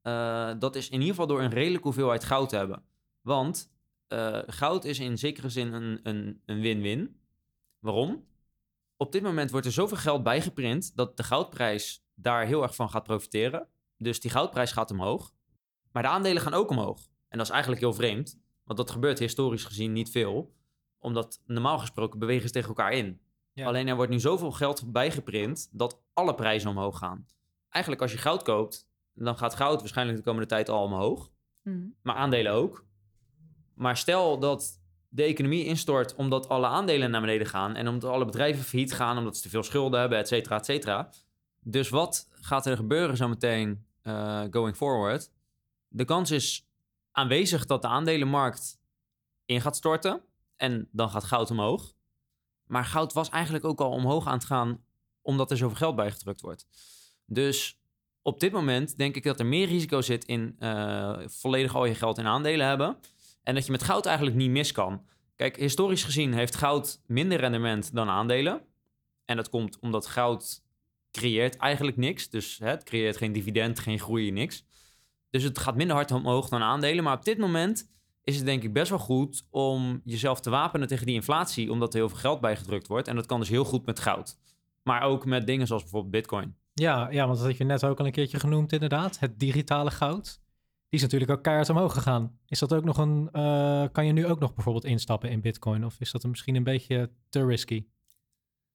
[0.10, 2.84] Eh, dat is in ieder geval door een redelijke hoeveelheid goud te hebben.
[3.22, 3.72] Want
[4.08, 7.20] eh, goud is in zekere zin een, een, een win-win.
[7.80, 8.28] Waarom?
[8.98, 12.90] Op dit moment wordt er zoveel geld bijgeprint dat de goudprijs daar heel erg van
[12.90, 13.68] gaat profiteren.
[13.98, 15.34] Dus die goudprijs gaat omhoog.
[15.92, 17.10] Maar de aandelen gaan ook omhoog.
[17.28, 20.54] En dat is eigenlijk heel vreemd, want dat gebeurt historisch gezien niet veel.
[21.00, 23.22] Omdat normaal gesproken bewegen ze tegen elkaar in.
[23.54, 23.66] Ja.
[23.66, 27.26] Alleen er wordt nu zoveel geld bijgeprint dat alle prijzen omhoog gaan.
[27.70, 28.89] Eigenlijk als je goud koopt,
[29.24, 31.32] dan gaat goud waarschijnlijk de komende tijd al omhoog
[31.64, 31.88] Mhm.
[32.02, 32.86] maar aandelen ook.
[33.74, 38.26] Maar stel dat de economie instort omdat alle aandelen naar beneden gaan en omdat alle
[38.26, 41.10] bedrijven failliet gaan omdat ze te veel schulden hebben, et cetera, et cetera.
[41.60, 45.32] Dus wat gaat er gebeuren zometeen eh going forward?
[45.88, 46.68] De kans is
[47.12, 48.80] aanwezig dat de aandelenmarkt
[49.46, 50.22] in gaat storten
[50.56, 51.94] en dan gaat goud omhoog.
[52.64, 54.84] Maar goud was eigenlijk ook al omhoog aan het gaan
[55.22, 56.68] omdat er zoveel geld bijgedrukt wordt.
[57.26, 57.79] Dus
[58.30, 61.96] op dit moment denk ik dat er meer risico zit in eh, volledig al je
[61.96, 62.98] geld in aandelen hebben.
[63.44, 65.06] En dat je met goud eigenlijk niet mis kan.
[65.36, 68.62] Kijk, historisch gezien heeft goud minder rendement dan aandelen.
[69.26, 70.64] En dat komt omdat goud
[71.12, 72.30] creëert eigenlijk niks.
[72.30, 74.64] Dus hè, het creëert geen dividend, geen groei, niks.
[75.30, 77.04] Dus het gaat minder hard omhoog dan aandelen.
[77.04, 77.92] Maar op dit moment
[78.24, 81.72] is het denk ik best wel goed om jezelf te wapenen tegen die inflatie.
[81.72, 83.08] Omdat er heel veel geld bijgedrukt wordt.
[83.08, 84.38] En dat kan dus heel goed met goud.
[84.84, 86.56] Maar ook met dingen zoals bijvoorbeeld bitcoin.
[86.80, 89.20] Ja, ja, want dat had je net ook al een keertje genoemd inderdaad.
[89.20, 90.40] Het digitale goud.
[90.90, 92.40] Die is natuurlijk ook keihard omhoog gegaan.
[92.48, 93.30] Is dat ook nog een...
[93.32, 95.86] eh, kan je nu ook nog bijvoorbeeld instappen in bitcoin?
[95.86, 97.86] Of is dat misschien een beetje te risky?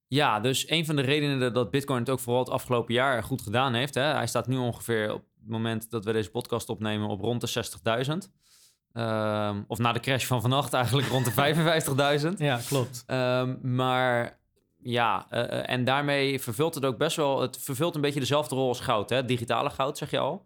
[0.07, 3.43] Ja, dus een van de redenen dat Bitcoin het ook vooral het afgelopen jaar goed
[3.43, 3.95] gedaan heeft.
[3.95, 7.41] Hè, hij staat nu ongeveer op het moment dat we deze podcast opnemen op rond
[7.41, 7.65] de
[8.27, 8.33] 60.000.
[8.93, 11.33] Ehm, of na de crash van vannacht eigenlijk rond de
[12.33, 12.37] 55.000.
[12.37, 13.03] Ja, klopt.
[13.07, 14.39] Ehm, maar
[14.85, 17.41] ja, eh, eh, en daarmee vervult het ook best wel...
[17.41, 19.11] Het vervult een beetje dezelfde rol als goud.
[19.11, 19.25] Hè?
[19.25, 20.45] Digitale goud, zeg je al.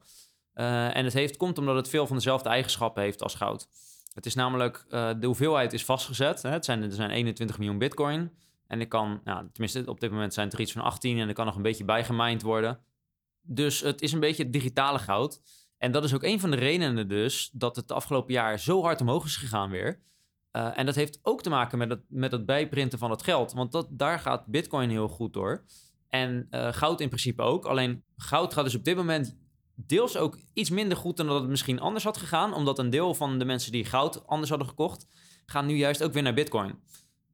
[0.53, 3.68] Eh, en het heeft, komt omdat het veel van dezelfde eigenschappen heeft als goud.
[4.14, 4.85] Het is namelijk...
[4.90, 6.42] de hoeveelheid is vastgezet.
[6.42, 6.51] Hè?
[6.51, 8.33] Het zijn, er zijn 21 miljoen bitcoin.
[8.66, 9.20] En ik kan...
[9.24, 11.18] Nou, tenminste, op dit moment zijn er iets van 18...
[11.18, 12.81] en er kan nog een beetje bijgemined worden.
[13.42, 15.40] Dus het is een beetje het digitale goud.
[15.79, 17.51] En dat is ook een van de redenen dus...
[17.53, 20.01] dat het de afgelopen jaar zo hard omhoog is gegaan weer...
[20.52, 23.52] Uh, en dat heeft ook te maken met het, met het bijprinten van het geld.
[23.52, 25.64] Want dat, daar gaat Bitcoin heel goed door.
[26.08, 27.64] En uh, goud in principe ook.
[27.66, 29.37] Alleen goud gaat dus op dit moment
[29.74, 32.54] deels ook iets minder goed dan dat het misschien anders had gegaan.
[32.54, 35.07] Omdat een deel van de mensen die goud anders hadden gekocht,
[35.46, 36.74] gaan nu juist ook weer naar Bitcoin.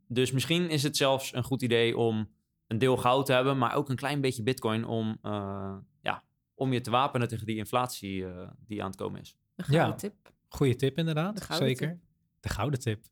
[0.09, 2.31] Dus misschien is het zelfs een goed idee om
[2.67, 6.23] een deel goud te hebben, maar ook een klein beetje Bitcoin om, uh, ja,
[6.55, 8.25] om je te wapenen tegen die inflatie
[8.67, 9.37] die aan het komen is.
[9.57, 9.95] Een gouden Ja.
[9.95, 10.15] tip.
[10.49, 11.89] Goeie tip inderdaad, zeker.
[11.89, 11.99] tip.
[12.45, 13.05] De gouden tip.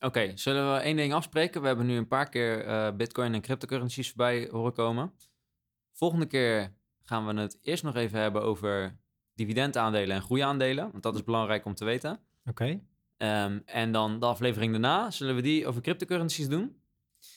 [0.00, 1.60] Oké, zullen we één ding afspreken?
[1.60, 5.12] We hebben nu een paar keer eh, Bitcoin en cryptocurrencies voorbij horen komen.
[5.92, 8.98] Volgende keer gaan we het eerst nog even hebben over
[9.34, 10.90] dividendaandelen en groeiaandelen.
[10.90, 12.20] Want dat is belangrijk om te weten.
[12.46, 12.80] Oké.
[13.16, 16.80] Ehm, en dan de aflevering daarna zullen we die over cryptocurrencies doen.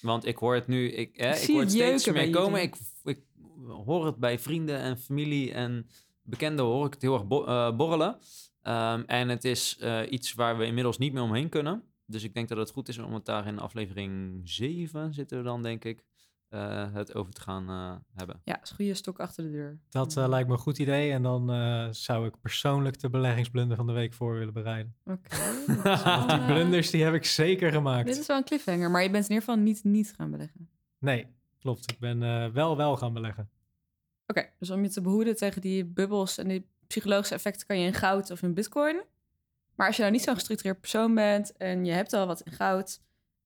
[0.01, 2.61] Want ik hoor het nu, ik, eh, Ik hoor het steeds meer komen.
[2.61, 3.21] Ik, ik
[3.85, 5.89] hoor het bij vrienden en familie en
[6.21, 8.17] bekenden hoor ik het heel erg bo- eh, borrelen.
[8.61, 11.83] Ehm, en het is eh, iets waar we inmiddels niet meer omheen kunnen.
[12.05, 15.43] Dus ik denk dat het goed is om het daar in aflevering 7 zitten we
[15.43, 16.03] dan, denk ik,
[16.49, 18.41] eh, het over te gaan eh, hebben.
[18.43, 19.79] Ja, is een goede stok achter de deur.
[19.89, 21.11] Dat eh, lijkt me een goed idee.
[21.11, 24.95] En dan eh, zou ik persoonlijk de beleggingsblunder van de week voor willen bereiden.
[25.05, 25.35] Oké.
[26.27, 28.07] Die blunders die heb ik zeker gemaakt.
[28.07, 30.69] Dit is wel een cliffhanger, maar je bent in ieder geval niet niet gaan beleggen.
[30.99, 31.27] Nee,
[31.59, 31.91] klopt.
[31.91, 33.49] Ik ben eh, wel wel gaan beleggen.
[34.27, 37.85] Oké, dus om je te behoeden tegen die bubbels en die psychologische effecten kan je
[37.85, 39.03] in goud of in bitcoin.
[39.75, 42.51] Maar als je nou niet zo'n gestructureerd persoon bent en je hebt al wat in
[42.51, 43.01] goud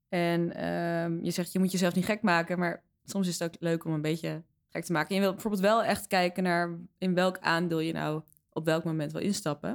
[0.09, 3.61] en ehm, je zegt je moet jezelf niet gek maken, maar soms is het ook
[3.61, 5.09] leuk om een beetje gek te maken.
[5.09, 8.83] En je wilt bijvoorbeeld wel echt kijken naar in welk aandeel je nou op welk
[8.83, 9.69] moment wil instappen.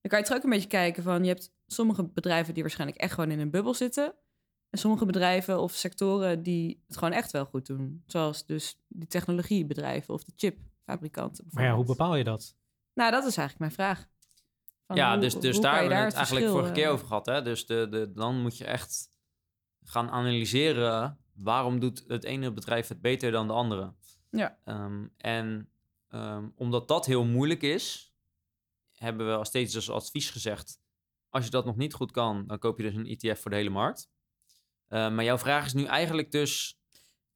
[0.00, 3.00] Dan kan je terug ook een beetje kijken van je hebt sommige bedrijven die waarschijnlijk
[3.00, 4.14] echt gewoon in een bubbel zitten.
[4.70, 8.02] En sommige bedrijven of sectoren die het gewoon echt wel goed doen.
[8.06, 11.44] Zoals dus die technologiebedrijven of de chipfabrikanten.
[11.50, 12.54] Maar ja, hoe bepaal je dat?
[12.96, 14.06] Nou, dat is eigenlijk mijn vraag.
[14.86, 17.26] Van ja, hoe- dus, dus daar hebben we het eigenlijk vorige keer eh, over gehad.
[17.26, 17.42] Hè?
[17.42, 19.10] Dus de, de, dan moet je echt
[19.82, 23.94] gaan analyseren waarom doet het ene bedrijf het beter dan de andere.
[24.30, 24.58] Ja.
[24.64, 25.70] Ehm, en
[26.08, 28.14] ehm, omdat dat heel moeilijk is,
[28.92, 30.78] hebben we al steeds als advies gezegd,
[31.30, 33.56] als je dat nog niet goed kan, dan koop je dus een ETF voor de
[33.56, 34.08] hele markt.
[34.88, 36.78] Eh, maar jouw vraag is nu eigenlijk dus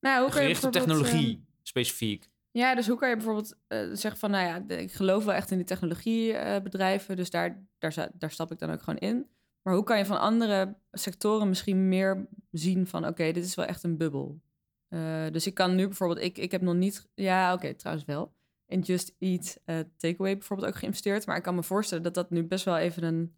[0.00, 2.29] Nou, gericht op technologie specifiek.
[2.52, 5.50] Ja, dus hoe kan je bijvoorbeeld eh, zeggen van, nou ja, ik geloof wel echt
[5.50, 9.30] in die technologiebedrijven, dus daar, daar, daar stap ik dan ook gewoon in.
[9.62, 13.64] Maar hoe kan je van andere sectoren misschien meer zien van, oké, dit is wel
[13.64, 14.40] echt een bubbel.
[14.88, 18.34] Eh, dus ik kan nu bijvoorbeeld, ik, ik heb nog niet, ja, oké, trouwens wel,
[18.66, 21.26] in Just Eat eh, Takeaway bijvoorbeeld ook geïnvesteerd.
[21.26, 23.36] Maar ik kan me voorstellen dat dat nu best wel even een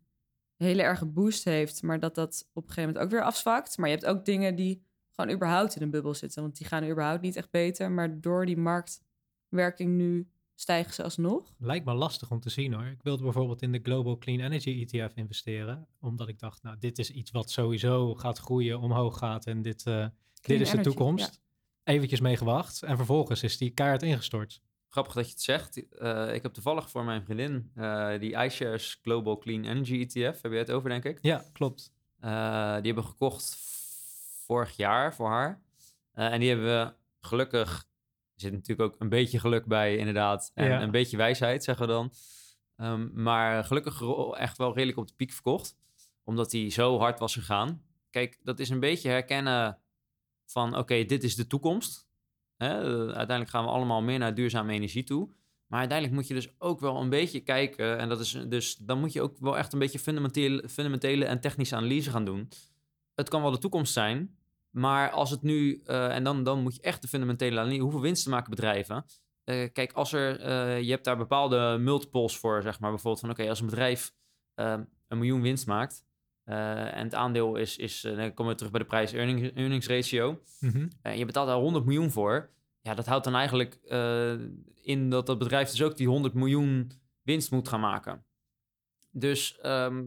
[0.56, 3.78] hele erge boost heeft, maar dat dat op een gegeven moment ook weer afzwakt.
[3.78, 6.84] Maar je hebt ook dingen die gewoon überhaupt in een bubbel zitten, want die gaan
[6.88, 7.90] überhaupt niet echt beter.
[7.90, 11.54] Maar door die marktwerking nu stijgen ze alsnog.
[11.58, 12.86] Lijkt me lastig om te zien hoor.
[12.86, 15.86] Ik wilde bijvoorbeeld in de Global Clean Energy ETF investeren.
[16.00, 19.46] Omdat ik dacht, nou, dit is iets wat sowieso gaat groeien, omhoog gaat.
[19.46, 20.06] En dit, eh,
[20.40, 21.40] dit is de energy, toekomst.
[21.84, 22.82] Eventjes mee gewacht.
[22.82, 24.62] En vervolgens is die keihard ingestort.
[24.92, 25.88] Grappig dat je het zegt.
[25.90, 30.42] Eh, ik heb toevallig voor mijn vriendin eh, die iShares Global Clean Energy ETF.
[30.42, 31.18] Heb je het over, denk ik?
[31.22, 31.92] Ja, klopt.
[32.20, 33.56] Eh, die hebben gekocht
[34.52, 35.62] vorig jaar voor haar.
[36.12, 37.86] Eh, en die hebben we gelukkig...
[38.34, 40.50] Er zit natuurlijk ook een beetje geluk bij, inderdaad.
[40.54, 40.82] En Ja.
[40.82, 42.12] een beetje wijsheid, zeggen we dan.
[42.76, 45.76] Ehm, maar gelukkig echt wel redelijk op de piek verkocht.
[46.24, 47.82] Omdat die zo hard was gegaan.
[48.10, 49.78] Kijk, dat is een beetje herkennen
[50.46, 50.76] van...
[50.76, 52.08] Oké, dit is de toekomst.
[52.56, 52.68] Hè?
[52.68, 55.28] eh, uiteindelijk gaan we allemaal meer naar duurzame energie toe.
[55.66, 57.98] Maar uiteindelijk moet je dus ook wel een beetje kijken.
[57.98, 61.40] En dat is dus, dan moet je ook wel echt een beetje fundamentele, fundamentele en
[61.40, 62.48] technische analyse gaan doen.
[63.14, 64.36] Het kan wel de toekomst zijn.
[64.72, 67.82] Maar als het nu, eh, en dan, dan moet je echt de fundamentele analyse.
[67.82, 69.04] Hoeveel winsten maken bedrijven?
[69.44, 72.90] Eh, kijk, als er, eh, je hebt daar bepaalde multiples voor, zeg maar.
[72.90, 74.12] Bijvoorbeeld van, oké, als een bedrijf
[74.54, 76.04] eh, een miljoen winst maakt.
[76.44, 80.42] en het aandeel is, is dan komen we terug bij de prijs-earnings ratio.
[80.60, 80.88] Mhm.
[81.02, 82.50] En je betaalt daar 100 miljoen voor.
[82.80, 83.74] Ja, dat houdt dan eigenlijk
[84.82, 86.92] in dat dat bedrijf dus ook die 100 miljoen
[87.22, 88.24] winst moet gaan maken.
[89.10, 90.04] Dus ehm,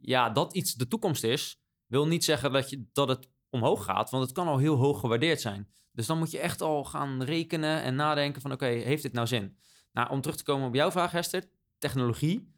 [0.00, 4.10] ja, dat iets de toekomst is, wil niet zeggen dat, je, dat het omhoog gaat,
[4.10, 5.68] want het kan al heel hoog gewaardeerd zijn.
[5.92, 9.26] Dus dan moet je echt al gaan rekenen en nadenken van oké, heeft dit nou
[9.26, 9.56] zin?
[9.92, 11.48] Nou, om terug te komen op jouw vraag, Hester,
[11.78, 12.54] technologie.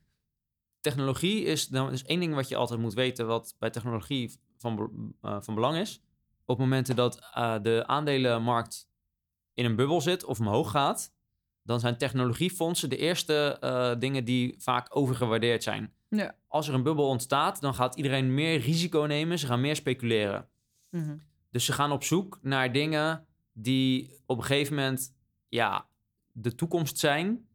[0.81, 4.93] Technologie is, dan is één ding wat je altijd moet weten, wat bij technologie van,
[5.21, 6.03] eh, van belang is
[6.49, 8.89] op momenten dat eh, de aandelenmarkt
[9.55, 11.15] in een bubbel zit of omhoog gaat,
[11.63, 15.93] dan zijn technologiefondsen de eerste eh, dingen die vaak overgewaardeerd zijn.
[16.09, 16.35] Ja.
[16.47, 20.49] Als er een bubbel ontstaat, dan gaat iedereen meer risico nemen, ze gaan meer speculeren.
[20.91, 21.17] Mhm.
[21.51, 25.15] Dus ze gaan op zoek naar dingen die op een gegeven moment
[25.49, 25.87] ja,
[26.33, 27.47] de toekomst zijn.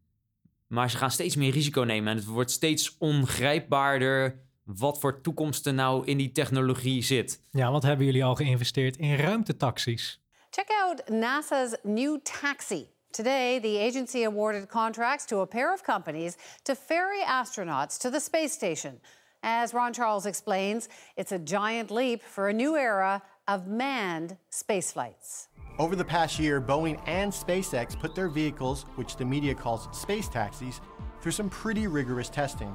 [0.68, 2.12] Maar ze gaan steeds meer risico nemen.
[2.12, 7.42] En het wordt steeds ongrijpbaarder wat voor toekomst er nou in die technologie zit.
[7.52, 10.22] Ja, wat hebben jullie al geïnvesteerd in ruimtetaxis?
[10.50, 12.88] Check out NASA's new taxi.
[13.12, 18.20] Today, the agency awarded contracts to a pair of companies to ferry astronauts to the
[18.20, 19.02] space station.
[19.46, 20.88] As Ron Charles explains,
[21.18, 25.48] it's a giant leap for a new era of manned spaceflights.
[25.78, 30.30] Over the past year, Boeing and SpaceX put their vehicles, which the media calls space
[30.30, 30.80] taxis,
[31.20, 32.74] through some pretty rigorous testing.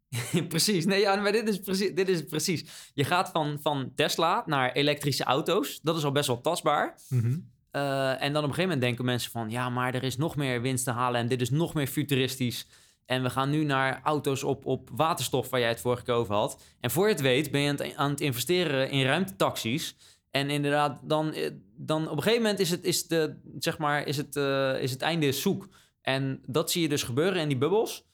[0.48, 0.86] precies.
[0.86, 2.90] Nee, ja, maar dit is precies, dit is precies.
[2.94, 5.80] Je gaat van, van Tesla naar elektrische auto's.
[5.82, 6.98] Dat is al best wel tastbaar.
[7.70, 9.50] Eh, en dan op een gegeven moment denken mensen van...
[9.50, 12.66] ja, maar er is nog meer winst te halen en dit is nog meer futuristisch.
[13.08, 16.34] En we gaan nu naar auto's op, op waterstof, waar jij het vorige keer over
[16.34, 16.62] had.
[16.80, 19.96] En voor je het weet ben je aan het, aan het investeren in ruimtetaxis.
[20.30, 24.06] En inderdaad, dan, eh, dan op een gegeven moment is het, is de, zeg maar,
[24.06, 25.68] is het, eh, is het einde zoek.
[26.02, 28.06] En dat zie je dus gebeuren in die bubbels.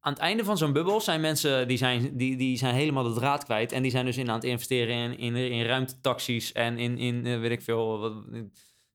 [0.00, 3.14] Aan het einde van zo'n bubbel zijn mensen die zijn, die, die zijn helemaal de
[3.14, 3.72] draad kwijt.
[3.72, 7.26] En die zijn dus in aan het investeren in, in, in ruimtetaxis en in, in
[7.26, 8.12] eh, weet ik veel, wat,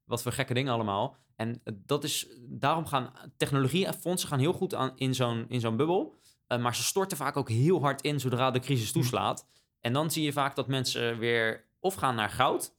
[0.03, 1.17] wat voor gekke dingen allemaal.
[1.37, 5.77] En eh, dat is, daarom gaan technologiefondsen gaan heel goed aan, in zo'n in zo'n
[5.77, 6.15] bubbel.
[6.47, 9.47] Eh, maar ze storten vaak ook heel hard in zodra de crisis toeslaat.
[9.81, 12.75] En dan zie je vaak dat mensen weer of gaan naar goud,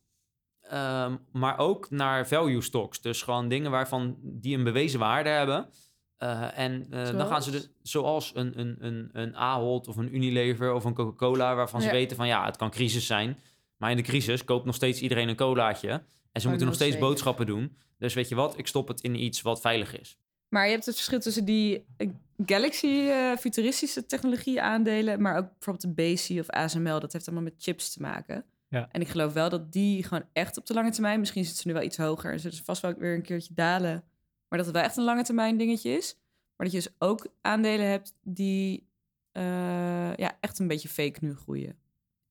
[0.61, 3.01] ehm, maar ook naar value stocks.
[3.01, 5.69] Dus gewoon dingen waarvan die een bewezen waarde hebben.
[6.17, 10.15] Eh, en eh, dan gaan ze dus, zoals een, een, een, een Ahold of een
[10.15, 11.93] Unilever of een Coca-Cola, waarvan ze Ja.
[11.93, 13.39] weten van ja, het kan crisis zijn.
[13.77, 16.03] Maar in de crisis koopt nog steeds iedereen een colaatje.
[16.33, 17.09] En ze Oh, moeten nog steeds zeker.
[17.09, 17.77] boodschappen doen.
[17.99, 20.19] Dus weet je wat, ik stop het in iets wat veilig is.
[20.49, 22.09] Maar je hebt het verschil tussen die eh,
[22.47, 27.45] Galaxy eh, futuristische technologie aandelen, maar ook bijvoorbeeld de BC of ASML, dat heeft allemaal
[27.45, 28.45] met chips te maken.
[28.69, 28.89] Ja.
[28.93, 31.69] En ik geloof wel dat die gewoon echt op de lange termijn, misschien zitten ze
[31.69, 34.05] nu wel iets hoger en zullen ze vast wel weer een keertje dalen,
[34.49, 36.15] maar dat het wel echt een lange termijn dingetje is.
[36.57, 38.87] Maar dat je dus ook aandelen hebt die
[39.33, 41.79] eh, ja, echt een beetje fake nu groeien.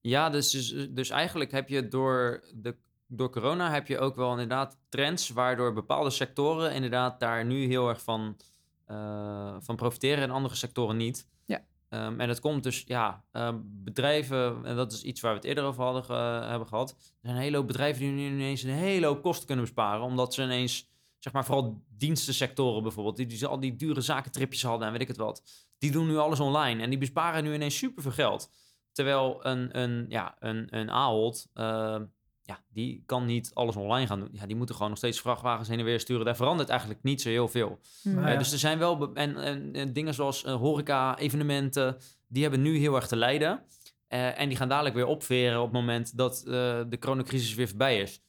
[0.02, 2.76] Ja, dus, dus, dus eigenlijk heb je door, de,
[3.08, 7.90] door corona heb je ook wel inderdaad trends waardoor bepaalde sectoren inderdaad daar nu heel
[7.90, 8.38] erg van,
[8.86, 11.28] eh, van profiteren en andere sectoren niet.
[11.46, 11.66] Ja.
[11.90, 15.48] Ehm, en dat komt dus, ja, eh, bedrijven, en dat is iets waar we het
[15.48, 16.90] eerder over hadden, ge- hebben gehad.
[16.90, 20.02] Er zijn een hele hoop bedrijven die nu ineens een hele hoop kosten kunnen besparen,
[20.06, 20.90] omdat ze ineens,
[21.20, 25.08] zeg maar, vooral dienstensectoren bijvoorbeeld, die, die al die dure zakentripjes hadden en weet ik
[25.08, 25.44] het wat,
[25.78, 28.50] die doen nu alles online en die besparen nu ineens superveel geld.
[28.92, 32.00] Terwijl een, een, ja, een, een Ahold, eh,
[32.48, 34.30] ja, die kan niet alles online gaan doen.
[34.32, 36.26] Ja, die moeten gewoon nog steeds vrachtwagens heen en weer sturen.
[36.26, 37.80] Daar verandert eigenlijk niet zo heel veel.
[38.04, 38.38] Nou Eh, ja.
[38.38, 39.14] dus er zijn wel...
[39.14, 41.98] En, en, en dingen zoals eh, horeca, evenementen...
[42.28, 43.64] die hebben nu heel erg te lijden.
[44.08, 46.42] Eh, en die gaan dadelijk weer opveren op het moment dat
[46.90, 48.22] de coronacrisis weer voorbij is.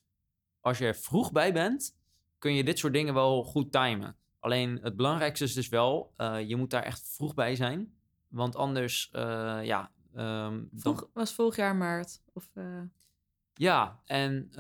[0.60, 1.96] Als je er vroeg bij bent,
[2.38, 4.16] kun je dit soort dingen wel goed timen.
[4.40, 6.14] Alleen het belangrijkste is dus wel,
[6.46, 7.94] je moet daar echt vroeg bij zijn.
[8.28, 9.90] Want anders, ja...
[10.14, 12.22] ehm, dan- was vorig jaar maart.
[12.32, 12.48] Of,
[13.58, 14.50] ja, en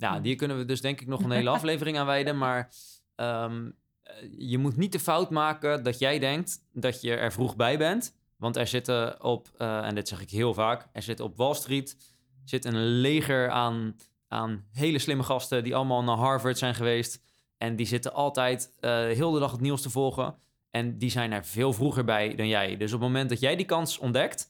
[0.00, 0.22] ja, Hmm.
[0.22, 2.38] die kunnen we dus denk ik nog een hele aflevering aan wijden.
[2.38, 2.72] Maar
[3.14, 3.70] ehm,
[4.02, 7.78] eh, je moet niet de fout maken dat jij denkt dat je er vroeg bij
[7.78, 8.18] bent.
[8.36, 11.54] Want er zitten op, eh, en dit zeg ik heel vaak, er zit op Wall
[11.54, 11.96] Street
[12.44, 13.96] zit een leger aan,
[14.28, 17.22] aan hele slimme gasten die allemaal naar Harvard zijn geweest.
[17.58, 20.34] En die zitten altijd eh, heel de dag het nieuws te volgen.
[20.70, 22.76] En die zijn er veel vroeger bij dan jij.
[22.76, 24.49] Dus op het moment dat jij die kans ontdekt,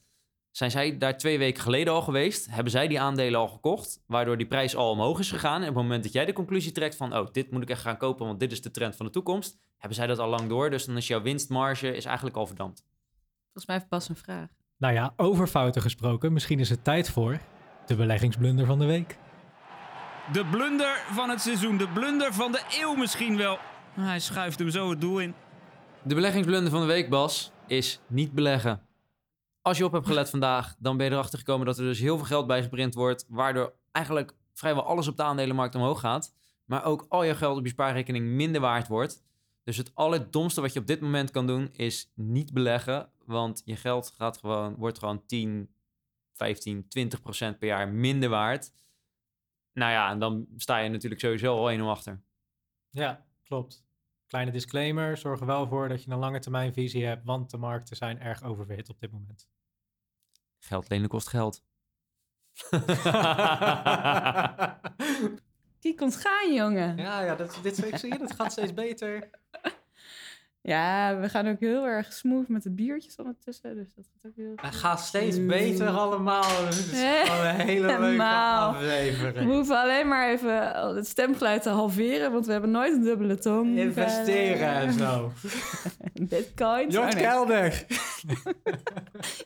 [0.50, 2.46] zijn zij daar twee weken geleden al geweest?
[2.50, 4.02] Hebben zij die aandelen al gekocht?
[4.06, 5.62] Waardoor die prijs al omhoog is gegaan.
[5.62, 7.16] En op het moment dat jij de conclusie trekt van...
[7.16, 9.58] oh, dit moet ik echt gaan kopen, want dit is de trend van de toekomst...
[9.76, 10.70] hebben zij dat al lang door.
[10.70, 12.84] Dus dan is jouw winstmarge is eigenlijk al verdampt.
[13.42, 14.48] volgens mij even pas een vraag.
[14.76, 17.40] Nou ja, over fouten gesproken, misschien is het tijd voor
[17.86, 19.18] de beleggingsblunder van de week.
[20.32, 23.58] De blunder van het seizoen, de blunder van de eeuw misschien wel.
[23.94, 25.34] Hij schuift hem zo het doel in.
[26.02, 28.89] De beleggingsblunder van de week, Bas, is niet beleggen.
[29.62, 32.16] Als je op hebt gelet vandaag, dan ben je erachter gekomen dat er dus heel
[32.16, 36.34] veel geld bijgeprint wordt, waardoor eigenlijk vrijwel alles op de aandelenmarkt omhoog gaat,
[36.64, 39.22] maar ook al je geld op je spaarrekening minder waard wordt.
[39.64, 43.76] Dus het allerdomste wat je op dit moment kan doen, is niet beleggen, want je
[43.76, 45.74] geld gaat gewoon, wordt gewoon 10,
[46.32, 48.72] 15, 20 procent per jaar minder waard.
[49.72, 52.20] Nou ja, en dan sta je natuurlijk sowieso al 1 achter.
[52.90, 53.84] Ja, klopt.
[54.30, 57.56] Kleine disclaimer, zorg er wel voor dat je een lange termijn visie hebt, want de
[57.56, 59.48] markten zijn erg oververhit op dit moment.
[60.58, 61.62] Geld lenen kost geld.
[65.80, 66.96] Die komt gaan, jongen.
[66.96, 69.30] Ja, ja dat, dit, ik zie je, dat gaat steeds beter.
[70.62, 73.74] Ja, we gaan ook heel erg smooth met de biertjes ondertussen.
[73.76, 76.64] Dus dat gaat ook heel Het gaat steeds beter allemaal.
[76.64, 78.70] Het is gewoon een hele leuke Helemaal.
[78.72, 79.50] We aflevering.
[79.50, 83.76] hoeven alleen maar even het stemgeluid te halveren, want we hebben nooit een dubbele tong.
[83.78, 85.32] Investeren en zo.
[86.28, 86.90] Bitcoin.
[86.90, 87.84] Jort Kelder.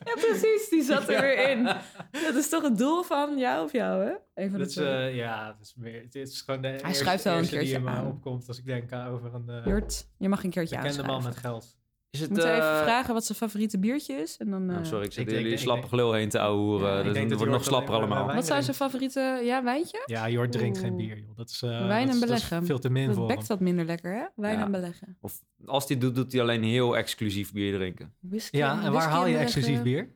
[0.05, 1.67] Ja, precies, die zat er weer in.
[2.27, 4.11] Dat is toch het doel van jou of jou, hè?
[4.43, 6.93] Een van de Dat is, eh, ja, het is, meer, het is gewoon de eerste,
[6.93, 9.49] schuift wel een eerste die keertje in me opkomt als ik denk aan over een
[9.49, 11.41] eh, Jort, je mag een keertje bekende man aanschuiven.
[11.43, 11.77] met geld.
[12.09, 14.37] Is We het, moeten even eh, vragen wat zijn favoriete biertje is.
[14.37, 16.97] En dan, Oh, sorry, ik zit jullie slappe gelul heen te ouwehoeren.
[16.97, 18.25] Ja, dus dat wordt nog Jort slapper allemaal.
[18.25, 18.63] Wat drinkt.
[18.63, 20.03] zijn favoriete ja, wijntje?
[20.05, 21.35] Ja, Jort drinkt geen bier, joh.
[21.37, 22.65] Dat is, eh, Wijn en is- dat is beleggen.
[22.65, 24.25] veel te min Dat voor bekt wat minder lekker, hè?
[24.35, 24.65] Wijn Ja.
[24.65, 25.17] en beleggen.
[25.21, 28.13] Of als hij doet, doet hij alleen heel exclusief bier drinken.
[28.19, 30.09] Whisky Ja, en waar haal je exclusief bier?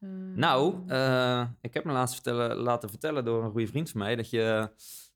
[0.00, 4.00] Eh, Nou, eh, ik heb me laatst vertellen, laten vertellen door een goede vriend van
[4.00, 4.16] mij...
[4.16, 4.70] dat je...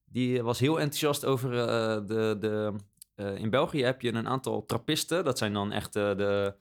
[0.04, 2.36] Die was heel enthousiast over eh, de...
[2.40, 2.74] de
[3.14, 5.24] eh, in België heb je een aantal trappisten.
[5.24, 6.54] Dat zijn dan echt eh, de...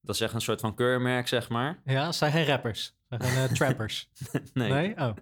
[0.00, 1.80] Dat is echt een soort van keurmerk, zeg maar.
[1.84, 2.96] Ja, het zijn geen rappers.
[3.08, 4.10] Het zijn geen eh, trappers.
[4.52, 4.70] Nee.
[4.70, 4.94] nee?
[4.96, 5.16] Oh.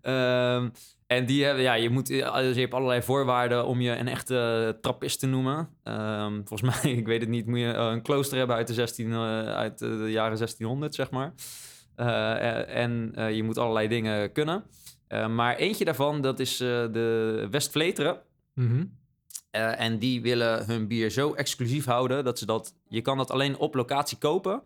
[0.00, 0.68] Ehm,
[1.16, 4.08] en die hebben, ja, je, moet, eh, dus je hebt allerlei voorwaarden om je een
[4.08, 5.68] echte trappist te noemen.
[5.82, 8.74] Ehm, volgens mij, ik weet het niet, moet je eh, een klooster hebben uit de,
[8.74, 11.34] 16, eh, uit de jaren 1600, zeg maar.
[11.96, 14.64] Eh, en eh, je moet allerlei dingen kunnen.
[15.08, 18.20] Eh, maar eentje daarvan, dat is eh, de Westvleteren.
[19.50, 22.74] Eh, en die willen hun bier zo exclusief houden dat ze dat.
[22.88, 24.62] Je kan dat alleen op locatie kopen.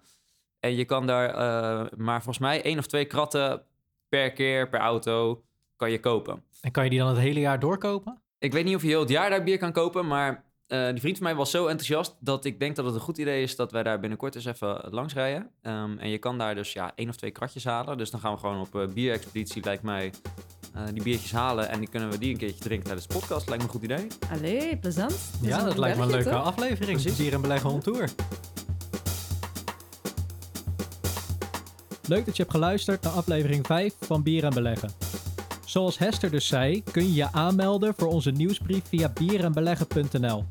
[0.60, 3.62] En je kan daar eh, maar volgens mij één of twee kratten
[4.08, 5.42] per keer per auto
[5.78, 6.42] kan je kopen.
[6.60, 8.22] En kan je die dan het hele jaar doorkopen?
[8.38, 11.00] Ik weet niet of je heel het jaar daar bier kan kopen, maar eh, die
[11.00, 13.56] vriend van mij was zo enthousiast dat ik denk dat het een goed idee is
[13.56, 15.50] dat wij daar binnenkort eens even langs rijden.
[15.62, 17.98] Ehm, en je kan daar dus ja één of twee kratjes halen.
[17.98, 20.12] Dus dan gaan we gewoon op uh, bierexpeditie, lijkt mij,
[20.74, 23.48] eh, die biertjes halen en die kunnen we die een keertje drinken tijdens de podcast.
[23.48, 24.06] Lijkt me een goed idee.
[24.32, 25.30] Allee, plezant.
[25.40, 26.44] Ja, dat lijkt me een leuke toch?
[26.44, 27.00] aflevering.
[27.00, 27.18] Precies.
[27.18, 28.10] Bier en beleggen on tour.
[32.08, 35.17] Leuk dat je hebt geluisterd naar aflevering 5 van Bier en Beleggen.
[35.78, 40.44] Zoals Hester dus zei, kun je je aanmelden voor onze nieuwsbrief via bierenbeleggen.nl.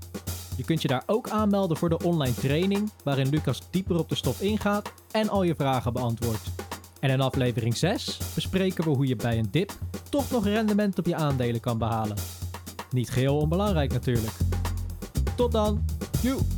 [0.58, 4.16] Je kunt je daar ook aanmelden voor de online training, waarin Lucas dieper op de
[4.16, 6.44] stof ingaat en al je vragen beantwoordt.
[7.00, 9.72] En in aflevering 6 bespreken we hoe je bij een dip
[10.10, 12.18] toch nog rendement op je aandelen kan behalen.
[12.92, 14.36] Niet geheel onbelangrijk natuurlijk.
[15.36, 15.86] Tot dan.
[16.22, 16.57] Joe.